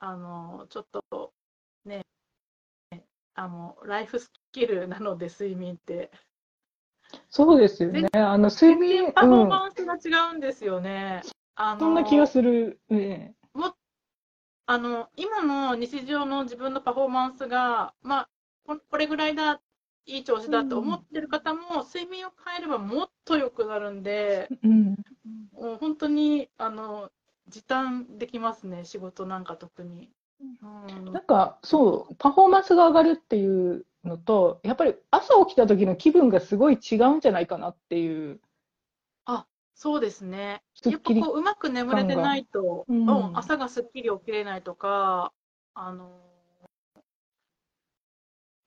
[0.04, 1.32] あのちょっと
[1.84, 2.02] ね
[3.34, 6.10] あのライフスキルなので睡眠って
[7.28, 8.08] そうですよね。
[8.14, 11.22] あの、睡全眠、然パフォーうん、マンスが違うんですよね。
[11.54, 12.80] あのそんな気がする。
[12.88, 13.34] ね
[14.64, 18.28] あの今の日常の自分のパフォーマンスが、まあ、
[18.64, 19.60] ここれぐらいだ、
[20.06, 24.96] いい調子だと思ってる方も、睡眠を変えればもっと良くなるんで、うん。
[25.52, 27.10] もう本当にあの
[27.48, 30.10] 時短できますね、仕事なんか特に。
[30.40, 38.40] うんなんか、そう、パフォーマンスが上がるっていうのと、やっぱり朝起きた時の気分がすごい違うんじゃないかなっていう。
[39.82, 40.62] そうですね。
[40.84, 45.32] やっぱこううまく眠れてないと、うんうん朝がすっきり起きれないとか、
[45.74, 46.20] あの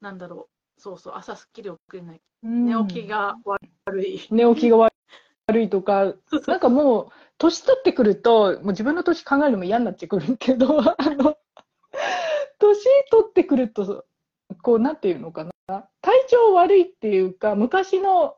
[0.02, 4.28] なんだろう、そうそう、朝すっきり起きれない、うん寝起きが悪い。
[4.30, 6.16] 寝起きが悪いとか、
[6.48, 11.38] なんかもう、年取ってくると、もう自分の年考えるのも嫌になってくるけど、 あの、
[12.60, 14.06] 年取ってくると、
[14.62, 18.38] こう、なんていうのかな、体調悪いっていうか、昔の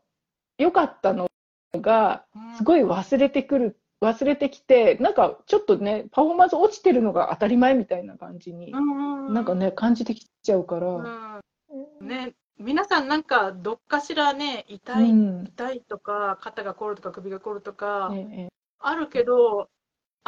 [0.57, 1.29] 良かったの
[1.73, 2.25] が、
[2.57, 9.33] すごい忘れてくる、忘れてきて、なんかちょっとね、パフォーマンス落ちてるのが当たり前みたいな感じに、うん。
[9.33, 12.07] なんかね、感じてきちゃうから、うん。
[12.07, 15.43] ね、皆さんなんかどっかしらね、痛い、うん。
[15.45, 19.69] 痛いとか、肩が凝るとか首が凝るとか、ええあるけど、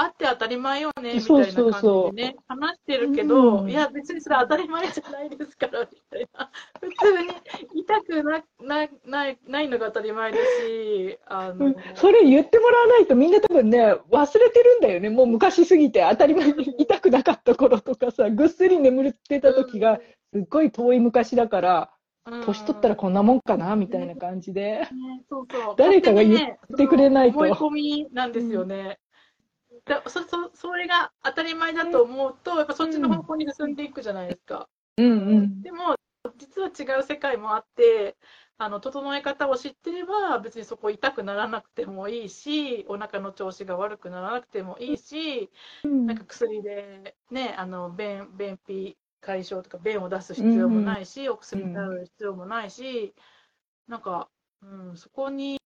[0.02, 6.52] あって当たり前よね、みたそういな感そうそうじでね、話してるけど、うんいや、別にそれ当たり前じゃないですから、みたいな。
[6.80, 15.10] 普通に痛くななないないのが当たり前だし、あの、うんそれ言ってもらわないとみんな多分ね、忘れてるんだよね。
[15.10, 20.00] もう昔すぎて当たり前に痛くなかった頃とかさ、ぐっすり眠ってた時が
[20.34, 21.99] すっごい遠い昔だから、うん
[22.30, 24.80] 年取ったらこんなもんかな、みたいな感じで。
[24.80, 24.88] ね、
[25.30, 29.00] そうそう誰かが言ってくれないと思い込みなんですよね。
[29.86, 34.68] だそそそれが当たり前だと思うと、やっぱそっちの方向に進んでいくじゃないですか。
[34.98, 35.62] うんうん。
[35.62, 35.96] でも、
[36.38, 38.16] 実は違う世界もあって、
[38.58, 45.50] あの整え方を知ってれば、別にそこ痛くならなくてもいいし、お腹の調子が悪くならなくてもいいし、
[45.84, 53.14] なんか薬で、ね、あの便便秘解消とか、便を出す必要もないし、お薬に頼る必要もないし、
[53.88, 54.30] なんか、
[54.62, 55.60] うん、そこに、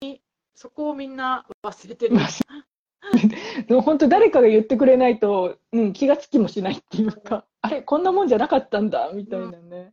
[0.54, 2.16] そこをみんな忘れてる。
[3.66, 9.92] でも本当誰かが言ってくれないと、うん、気がつきもしないっていうか、あれ、こんなもんじゃなかったんだ、みたいなね。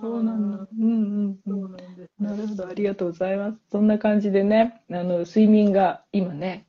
[0.00, 0.68] そうなんだ。
[0.78, 1.72] うんうんそううん。
[1.72, 2.10] なんです。
[2.18, 3.58] なるほど、ありがとうございます。
[3.70, 6.66] そんな感じでね、あの睡眠が今ね、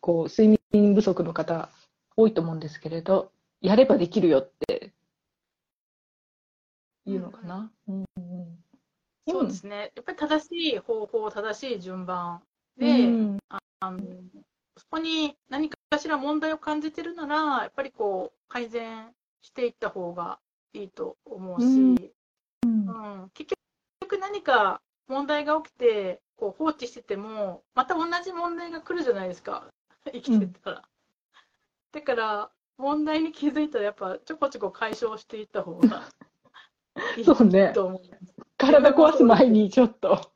[0.00, 1.70] こう睡眠不足の方
[2.16, 4.92] 多いと思うんですけれど、やればできるよって
[7.06, 7.70] いうのかな。
[7.88, 8.58] うんうん
[9.26, 9.90] そうですね。
[9.94, 12.42] やっぱり正しい方法、正しい順番
[12.76, 13.98] うで、んあの
[14.76, 20.38] そこに何かしら問題を感じてるなら、やっぱりこう改善していった方が
[20.74, 21.94] いいと思うし、うん
[22.64, 23.54] うん結
[24.00, 29.68] 局何か問題が起きてこう放置してても、また同じ問題が来るじゃないですか、
[30.12, 30.82] 生きてたら。
[31.92, 36.08] だから、問題に気づいたら、やっぱちょこちょこ解消していった方が
[37.24, 37.72] そうね。
[37.74, 38.00] と思う。
[38.56, 40.32] 体壊す前にちょっと。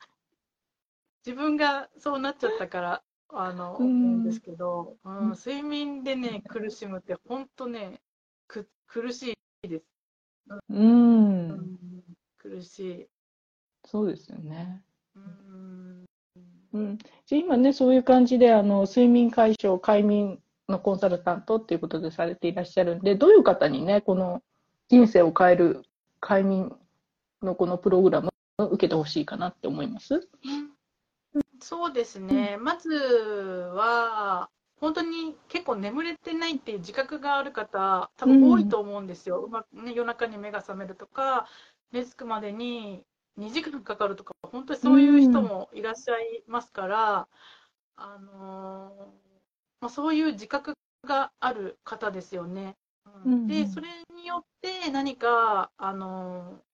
[1.24, 8.00] 自分がそうなっちゃったからあの、うん思うんですけど、うん、睡眠でね苦しむって本当ね
[8.46, 9.84] く苦しいです、
[10.70, 11.78] うん、うん
[12.38, 13.06] 苦しい、
[13.84, 14.82] そうですよね。
[15.14, 16.04] うん、
[16.72, 24.42] うん、じゃあ今ね、そういう感じであの睡眠解消、快眠のコンサルタントっていうことでされていらっしゃるんで、どういう方にね、この
[24.88, 25.82] 人生を変える
[26.20, 26.76] 快眠
[27.42, 30.28] のこのプログラムを受けてほしいかなって思います。
[31.60, 34.48] そうですね、まずは
[34.80, 41.48] 本当に結構眠れてないっていう自覚がある方多分多いと思うんですよ、うまね、夜中に目が覚めるとか
[41.92, 43.04] 寝つくまでに
[43.38, 47.28] 2時間かかるとか本当にそういう人もいらっしゃいますから、
[47.96, 49.28] あのー
[49.80, 50.74] まあ、そういう自覚
[51.06, 52.76] がある方ですよね。
[53.24, 53.38] うんうん。
[53.40, 56.68] うんでそれによって何か、あのー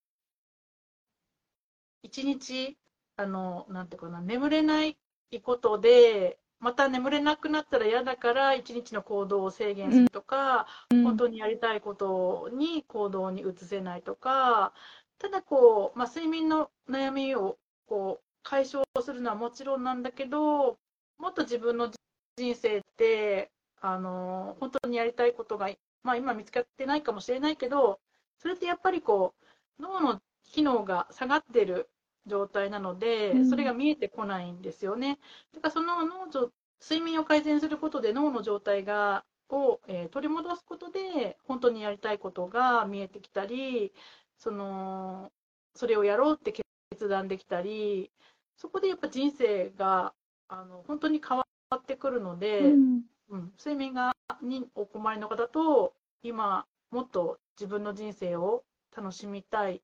[2.05, 2.77] 一日
[3.17, 4.99] あのなんていうかな眠れない
[5.43, 14.73] ことでまた眠れなくなったら嫌だから一日の行動を制限するとか、本当にやりたいことに行動に移せないとか
[15.19, 20.79] ただこう、まあ、睡眠の悩みをこう解消するのはもちろんなんだけど
[21.19, 21.91] もっと自分の
[22.37, 25.69] 人生ってあの本当にやりたいことが、
[26.05, 28.01] まあ、今見つかってないかもしれないけど、
[28.39, 29.35] それってやっぱりこ
[29.79, 31.89] う脳の機能が下がってる
[32.27, 35.19] 状態なので、うんそれが見えてこないんですよね。
[35.53, 36.51] だからその脳状
[36.81, 43.93] 睡眠を改善することで脳の状態がを、えー取り戻すことで本当にやりたいことが見えてきたり
[44.39, 45.33] その
[45.75, 48.11] それをやろうって決断できたり
[48.57, 50.15] そこでやっぱ人生が
[50.49, 51.47] あの本当に変わ
[51.77, 53.03] ってくるので、うん
[53.35, 58.63] うん、睡眠がにお困りの方と今もっと自分の人生を
[58.97, 59.83] 楽しみたい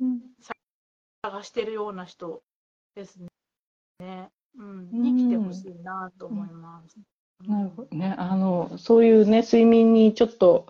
[0.00, 0.20] うん。
[1.22, 2.42] 探してるような人
[2.94, 3.18] です
[4.00, 4.30] ね。
[4.58, 5.02] うん、うん。
[5.02, 6.96] に来てほしいなと思います。
[7.46, 8.14] なるほどね。
[8.16, 10.66] あの、そういうね、睡眠にちょっと、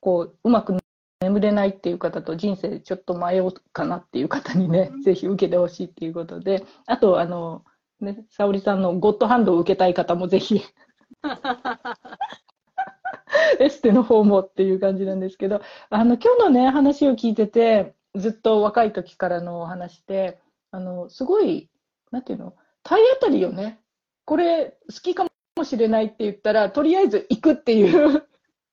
[0.00, 0.76] こう、うまく
[1.20, 5.02] 眠れないっていう方と人生ちょっと迷おうかなっていう方にねう、ん。
[5.02, 7.64] ぜひ受けてほしいっていうことで、あと、あの、
[8.00, 10.62] ね、沙織さんのゴッドハンドを受けたい方もぜひ、
[13.60, 20.40] エステの方もっていう感じなんですけど、あの、今日のね、話を聞いてて、ずっと若い時からのお話で、
[20.70, 21.70] あの、すごい、
[22.10, 23.80] なんていうの、体当たりよね。
[24.24, 25.26] これ、好きか
[25.56, 28.26] もしれないって言ったら、とりあえず行くっていう、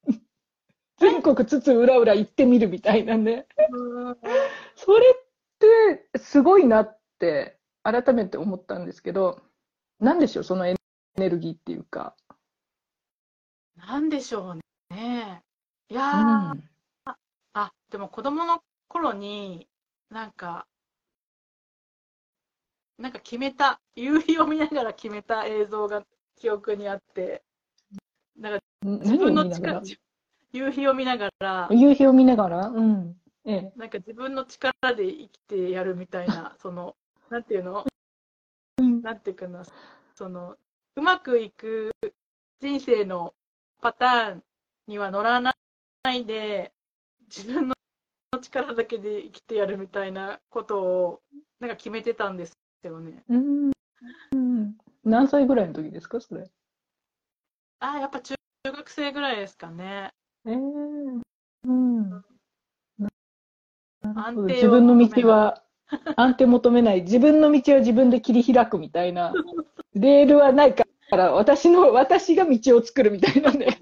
[0.99, 3.47] 全国津々浦々行ってみるみたいなね。
[3.71, 4.17] うん
[4.75, 9.41] それってすごいなって改めて思ったんですけど、
[9.99, 10.75] なんでしょう、そのエ
[11.15, 12.15] ネルギーっていうか。
[13.75, 15.43] なんでしょうね。
[15.89, 16.63] いうやー、ん。
[17.53, 19.67] あ、でも子供の頃に、
[20.09, 20.65] なんか、
[22.97, 26.03] なんか決めた、夕日を見ながら決めた映像が
[26.35, 27.43] 記憶にあって、
[28.39, 29.81] なんか自分の力、
[30.51, 32.67] 夕日を見ながら、夕日を見ながら？
[32.67, 33.15] うん。
[33.45, 33.73] ええ。
[33.75, 36.95] なんか自分の力で生きてやるみたいな、その、
[37.29, 37.85] なんていうの？
[38.79, 39.63] うんなんていうかな、
[40.15, 40.55] その、
[40.95, 41.91] うまくいく
[42.61, 43.33] 人生の
[43.81, 44.43] パターン
[44.87, 45.55] には乗らな
[46.11, 46.71] いで、
[47.35, 47.75] 自分の
[48.41, 51.21] 力だけで生きてやるみたいなことを、
[51.59, 53.23] なんか決めてたんですよね。
[53.29, 53.71] うん。
[54.33, 56.49] うん何歳ぐらいの時ですか、それ？
[57.79, 58.35] ああ、やっぱ中
[58.65, 60.11] 学生ぐらいですかね。
[60.45, 62.23] ええうん。
[64.15, 65.63] 安定を自分の道は
[66.15, 67.01] 安定求めない。
[67.01, 69.33] 自分の道は自分で切り開くみたいな。
[69.93, 70.73] レールはない
[71.13, 73.77] から、私の、私が道を作るみたいなね。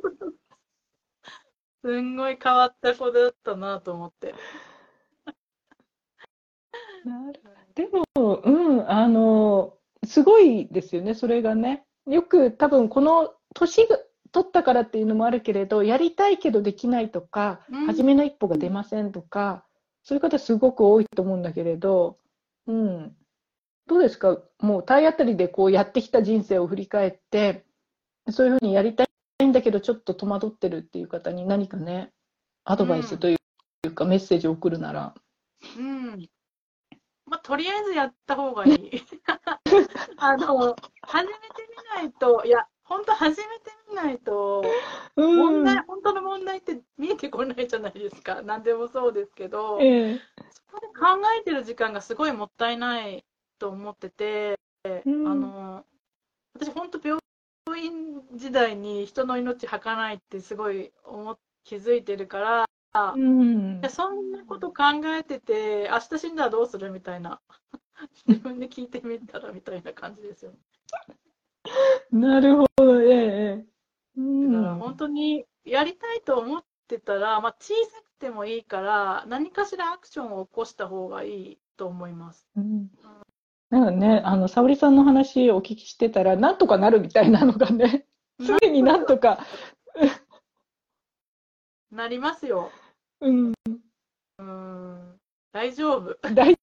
[1.83, 4.35] すんごい変わった子だったなと思って。
[7.73, 11.85] でも、うん、あの、すごいですよね、それがね。
[12.05, 13.97] よく多分この年が
[14.31, 19.65] 取ったからっていうのもあるけれど、やりたいけどできないとか、うん初めの一歩が出ませんとか、
[20.03, 22.17] そういう方すごく多いと思うんだけれど、
[22.67, 23.15] うん。
[23.91, 24.37] どうですか？
[24.59, 27.65] もう体当たりでこうやってきた人生を振り返って、
[28.29, 32.13] そういうふうにやりたいんだけど、ちょっと戸惑ってるっていう方に何かね、
[32.63, 33.35] アドバイスとい
[33.85, 35.13] うか、メッセージを送るなら。
[35.77, 36.29] うん。
[37.25, 39.03] まあ、とりあえずやった方がいい。
[40.17, 41.67] あの、始めて
[41.97, 44.63] みないと、いや、本当始めてみないと、
[45.17, 48.41] 問題、本当の問題って見えてこないじゃないですか。
[48.41, 50.19] 何でもそうですけど、ええ
[50.71, 51.03] そこで考
[51.37, 53.25] えてる時間がすごいもったいない
[53.61, 54.59] と思ってて、
[55.05, 55.85] うんあの、
[56.55, 57.19] 私本当病
[57.77, 64.83] 院時代に人の命吐かないってすごい思っ気づいてるから、うんそんなこと考
[65.15, 67.39] えてて、明日死んだらどうするみたいな。
[68.27, 70.57] 自分で聞いてみたらみたいな感じですよね。
[72.11, 73.65] なるほど、ええ
[74.17, 82.49] だからん本当にやりたいと思ってたら、まあ、小さくてもいいから、何かしらアクションを起こした方がいいと思います。
[82.57, 82.91] うん
[83.71, 88.05] なんかね、あの、沙織さんの話をお聞きしてたら、なんとかなるみたいなのがね、
[88.39, 89.39] 常になんとか、
[91.89, 92.69] なりますよ。
[93.21, 93.53] うん、
[94.39, 95.19] うん、
[95.53, 96.17] 大丈夫。
[96.35, 96.57] 大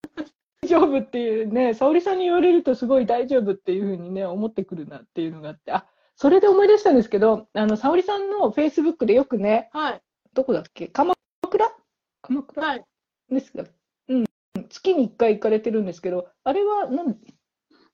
[0.66, 10.02] 丈夫っていうね、沙織さんに言われるとすごい大丈夫っていうふうにね、思ってくるなっていうのがあって、あ、それで思い出したんですけど、あの、沙織さんのフェイスブックでよくね、はい。
[10.34, 10.88] どこだっけ？
[10.88, 11.14] 鎌
[11.48, 11.70] 倉？
[12.20, 12.66] 鎌倉？
[12.66, 12.84] はい。
[13.30, 13.77] ですかうん。
[14.68, 17.16] 月に1回行かれてるんですけど、あれは何、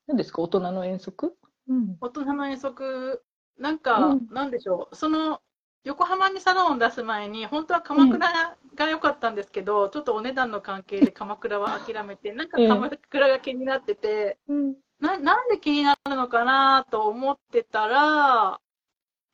[0.07, 0.43] 何ですか？
[0.43, 1.37] 大人の遠足？
[1.69, 1.97] うん。
[2.01, 3.23] 大人の遠足、
[3.59, 4.97] なんか、うんなんでしょう？
[4.97, 5.41] その、
[5.85, 14.77] 横浜にサロン出す前に、本当は鎌倉が良かったんですけど、ちょっとお値段の関係で鎌倉は諦めて、 なんかええ鎌倉が気になってて、うん。
[15.01, 18.61] ななんで気になるのかなと思ってたら、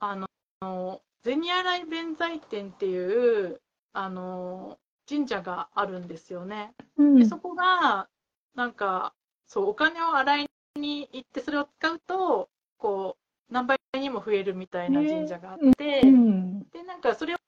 [0.00, 0.16] あ
[0.60, 3.60] の、銭洗弁財天っていう、
[3.92, 4.78] あの、
[5.10, 6.72] 神社があるんですよね。
[6.96, 8.08] うんで、そこが、
[8.54, 9.12] なんか、
[9.46, 12.48] そう、お金を洗いに行って、それを使うと、
[12.78, 13.16] こ
[13.50, 16.60] う、何倍にも増えるみたいな神社があって、うん。
[16.70, 17.38] で、なんかそれを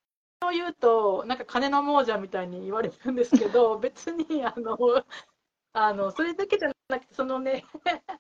[0.51, 4.77] 言うと、なんか金の亡者みたいに言われるんですけど、 別に、あの、
[5.73, 7.65] あの、それだけじゃなくて、そのね、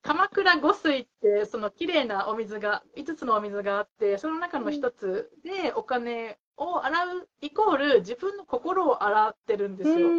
[0.00, 10.14] 鎌倉五水って、その綺麗なお水が、5つのお水があって、その中の1つでお金を洗うイコール自分の心を洗ってるんですよ。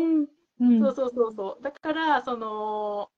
[0.60, 0.80] うん。
[0.80, 1.64] そうそうそうそう。
[1.64, 3.12] だから、その、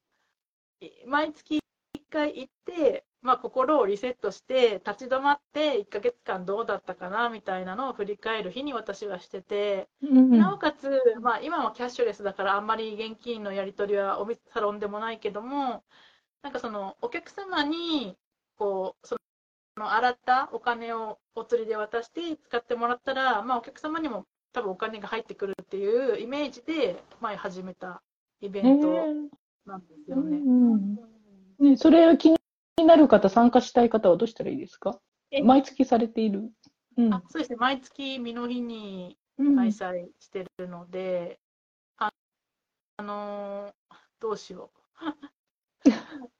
[0.82, 10.38] い毎月1回行って、まあ、心をリセットして、立ち止まって、1ヶ月間どうだったかな、みたいなのを振り返る日に私はしてて、うん。
[10.38, 10.90] なおかつ、
[11.22, 15.84] まあ、今はキャッシュレスだから、あんまり現金のやり取りはお店サロンでもないけども、
[16.44, 18.18] なんかその、お客様に、
[18.58, 19.18] こう、そ
[19.82, 28.02] の、洗ったお金をお釣りで渡して使ってもらったら、まあ、お客様にも多分お金が入ってくるっていうイメージで、前始めた
[28.42, 28.88] イベント
[29.66, 30.38] なんですよね。
[30.38, 30.96] うん
[31.60, 32.38] ね、それ気に
[32.86, 35.00] なる方、参加したい方はどうしたらいいですか？
[35.32, 35.44] え？
[35.44, 36.52] 毎月されている？
[36.98, 37.14] うん。
[37.14, 39.56] あそうですね、毎月、身の日にうん。
[39.56, 41.40] 開催してるので、
[41.98, 42.12] あ
[42.98, 44.80] あのーどうしよう。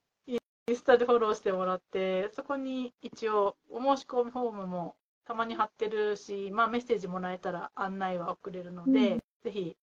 [0.72, 4.96] インスタでフォローしてもらって、そこに一応、お申し込みフォームも
[5.26, 9.76] たまに貼ってるし、まあ、メッセージもらえたら案内は送れるので、うんぜひ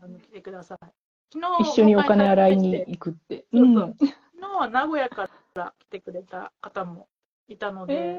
[0.00, 0.78] あの来てください。
[1.34, 3.44] 昨日一緒にお金洗いに行くって。
[3.52, 4.06] そうそううん昨
[4.40, 7.08] 日は名古屋から来てくれた方も
[7.46, 8.18] いたので、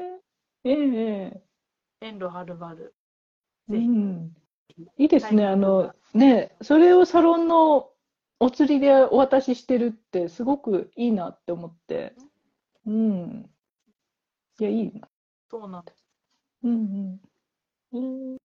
[0.62, 1.42] えええ
[2.00, 2.94] 遠路はるばる。
[3.70, 4.36] えぜひうん
[4.96, 5.44] いいですね。
[5.46, 7.90] はいあの、ね、それをサロンの
[8.40, 12.14] お釣りでお渡ししてるって、すごくいいなって思って。
[12.86, 13.50] うん。
[14.60, 15.08] いや、いいな。
[15.50, 16.04] そうなんです。
[16.64, 17.20] うん
[17.92, 18.36] うん。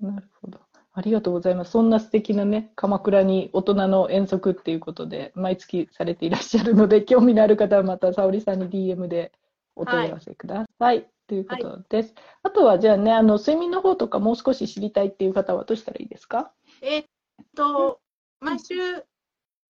[0.00, 0.60] なるほど。
[0.92, 1.72] ありがとうございます。
[1.72, 9.32] そんな素敵なね、鎌倉に大人の遠足っていうことで、毎月されていらっしゃるので、 興味のある方はまた沙織さんに DM で
[9.76, 11.08] お問い合わせください。
[11.26, 12.14] ということです。
[12.42, 16.52] あとは、じゃあね、あの、睡眠の方とかもう少し知りたいっていう方はどうしたらいいですか？
[16.80, 17.06] えーっ
[17.54, 18.00] と、
[18.40, 18.74] 毎週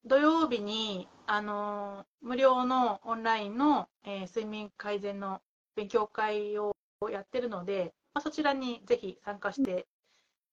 [0.05, 5.41] 土曜日に、あのー無料のオンラインの、えー睡眠改善の
[5.77, 6.75] 勉強会を
[7.11, 9.87] やってるので、まあ、そちらにぜひ参加して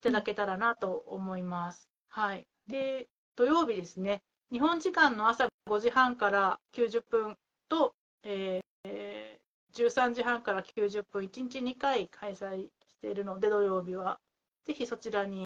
[0.02, 1.90] いただけたらなと思います。
[2.10, 2.48] はい。
[2.68, 7.38] で、土曜日ですね、日本時間の朝5時半から90分
[7.70, 9.40] と、えー
[9.74, 14.20] 13時半から90分、1日2回開催しているので、土曜日は。
[14.66, 15.46] ぜひそちらに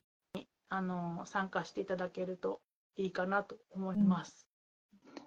[0.70, 2.62] あの参加していただけると
[2.96, 4.48] いいかなと思います。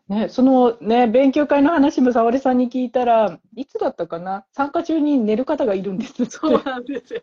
[0.09, 4.45] ね、そのね、勉強会の話も沙織さんに聞いたら、いつだったかな？
[4.53, 6.25] 参加中に寝る方がいるんです。
[6.27, 7.23] そうなんですよ。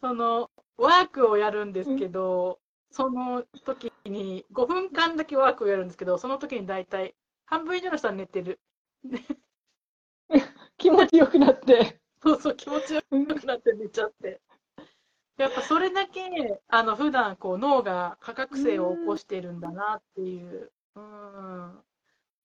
[0.00, 2.60] そのワークをやるんですけど、
[2.90, 7.14] その時に5分間だけワークをやるんですけど、その時に大体
[7.44, 8.60] 半分以上の人は寝てる。
[10.78, 12.00] 気持ちよくなって。
[12.22, 14.40] そうそう、気持ちよくなって寝ちゃって。
[15.38, 20.70] やっぱそれだけあの普段こう脳が過覚醒を起こしてるんだなっていう。
[20.94, 21.78] うん。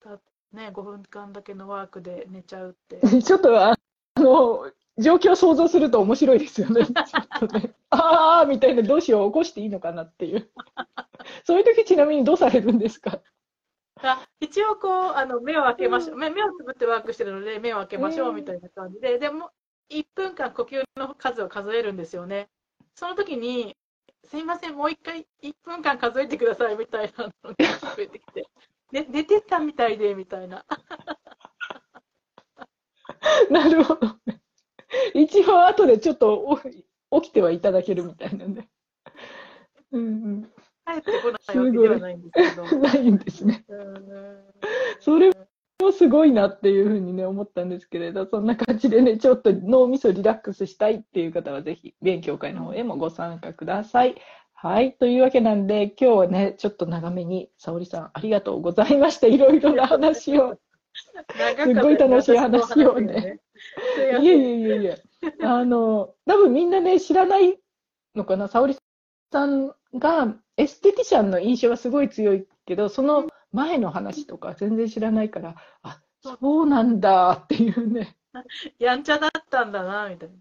[0.03, 0.19] だ
[0.53, 2.99] ね、5分間だけのワークで寝ちゃうって。
[3.21, 3.75] ちょっとあ
[4.17, 6.85] の状況を想像すると面白いですよね。
[6.88, 10.49] ちょっとねああみたいな、どうしよう、起こしていいのかなっていう。
[11.45, 13.22] そういう時ちなみにどうされるんですか？
[14.01, 19.51] あ一応こうあの目を開けましょう、目目をつぶってワークしてるので目を開けましょうみたいな感じで、でも
[19.89, 22.49] 1分間呼吸の数を数えるんですよね。
[22.98, 23.78] その時に、
[24.24, 27.56] すいません、もう一回1分間数えてくださいみたいなのが
[27.95, 28.48] 増えてきて、
[28.91, 30.65] ね、寝てたみたいでみたいな。
[33.52, 34.41] なるほどね。
[35.14, 36.60] 一応後でちょっと
[37.11, 38.68] お起きてはいただけるみたいなんで。
[39.91, 40.52] うん
[40.88, 42.64] 帰ってこないわけではないんですけど。
[42.64, 43.64] うん、ないんですね。
[43.68, 44.53] うん
[45.02, 45.30] それ
[45.80, 54.16] もすごいなっていうふうにね、思ったんですけれど、そんな感じでね、ちょっと脳みそリラックスしたいっていう方は、ぜひ、勉強会の方へもご参加ください。
[54.54, 54.94] はい。
[54.94, 59.28] というわけなんで、今日はね、ちょっと長めに、沙織さん、ありがとうございました。
[59.28, 60.58] いろいろな話を。
[61.64, 63.40] すごい楽しい話をね。
[64.20, 65.04] いえいえいえいえ。
[65.44, 67.60] あの、多分みんなね、知らない
[68.16, 68.76] のかな、沙織
[69.32, 78.15] さんが、エステティシャンの印象はすごい強いけど、その前の話とか全然知らないから、あ、そうなんだっていうね。
[78.77, 80.35] やんちゃだったんだな、みたいな。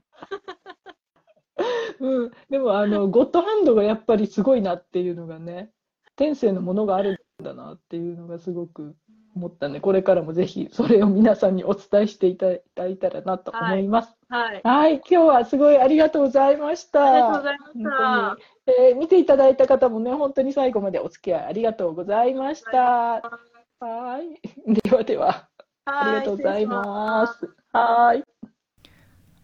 [1.99, 2.33] うん。
[2.51, 5.73] でも、あの、ゴッドハンドがやっぱりすごいなっていうのがね、
[6.15, 8.95] 天性のものがあるんだなっていうのがすごく
[9.35, 14.09] 思ったんで、これからもぜひそれを皆さんにお伝えしていただいたらなと思います。
[14.09, 14.16] はい。
[14.29, 17.05] はい、今日はすごいありがとうございました。
[17.05, 17.91] ありがとうございました。
[17.91, 18.37] 本
[18.67, 22.81] 当にえー見ていただいた方もね、本当に最後までお付き合いありがとうございました。
[22.81, 23.21] は
[24.19, 24.73] い。
[24.73, 25.49] ではでは。
[25.85, 27.49] ありがとうございます。
[27.73, 28.25] はい。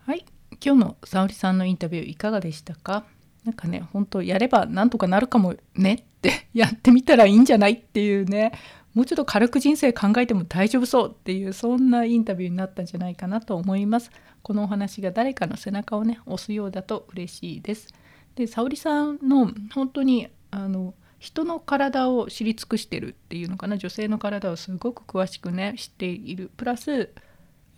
[0.05, 0.25] はい、
[0.65, 3.05] 今日の沙織さんのインタビューいかがでしたか？
[3.45, 8.53] なんかね、本当やればなんとかなるかもねってやってみたらいいんじゃないっていうね、
[8.95, 14.11] もうちょっと軽く人生考えても大丈夫そうっていうそんなインタビューになったんじゃないかなと思います。
[14.43, 17.89] このお話が誰かの背中をね押すようだと嬉しいです。
[18.35, 27.11] で、沙織さんの本当にあの人の体を知り尽くしてるっていうのかな女性の体をすごく詳しくね知っているプラス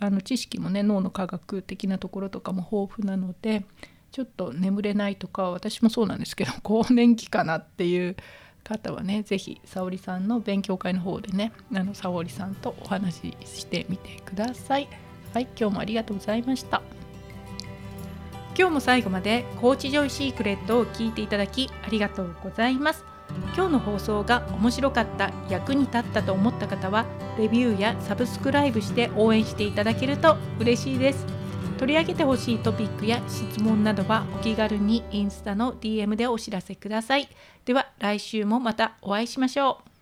[0.00, 3.66] あの知識もね脳の科学的なところとかも豊富なので
[4.12, 8.16] ちょっと眠れないとか私もそうなんですけど 更年期かなっていう
[8.64, 14.88] 方はね是非さおりさんの勉強会の方でねあのさおりさんとお話ししてみてください。
[15.32, 16.82] はい今日もありがとうございました。
[18.56, 23.04] 今日も最後までコーチジョイシークレットを聞いていただきありがとうございます。
[23.56, 27.04] 今日の放送が面白かった役に立ったと思った方は
[27.38, 31.26] レビューや subscribe して応援していただけると嬉しいです
[31.84, 37.28] 取り上げてほしいトピックや質問などはお気軽にインスタの DM でお知らせください。
[37.66, 39.93] では来週もまたお会いしましょう。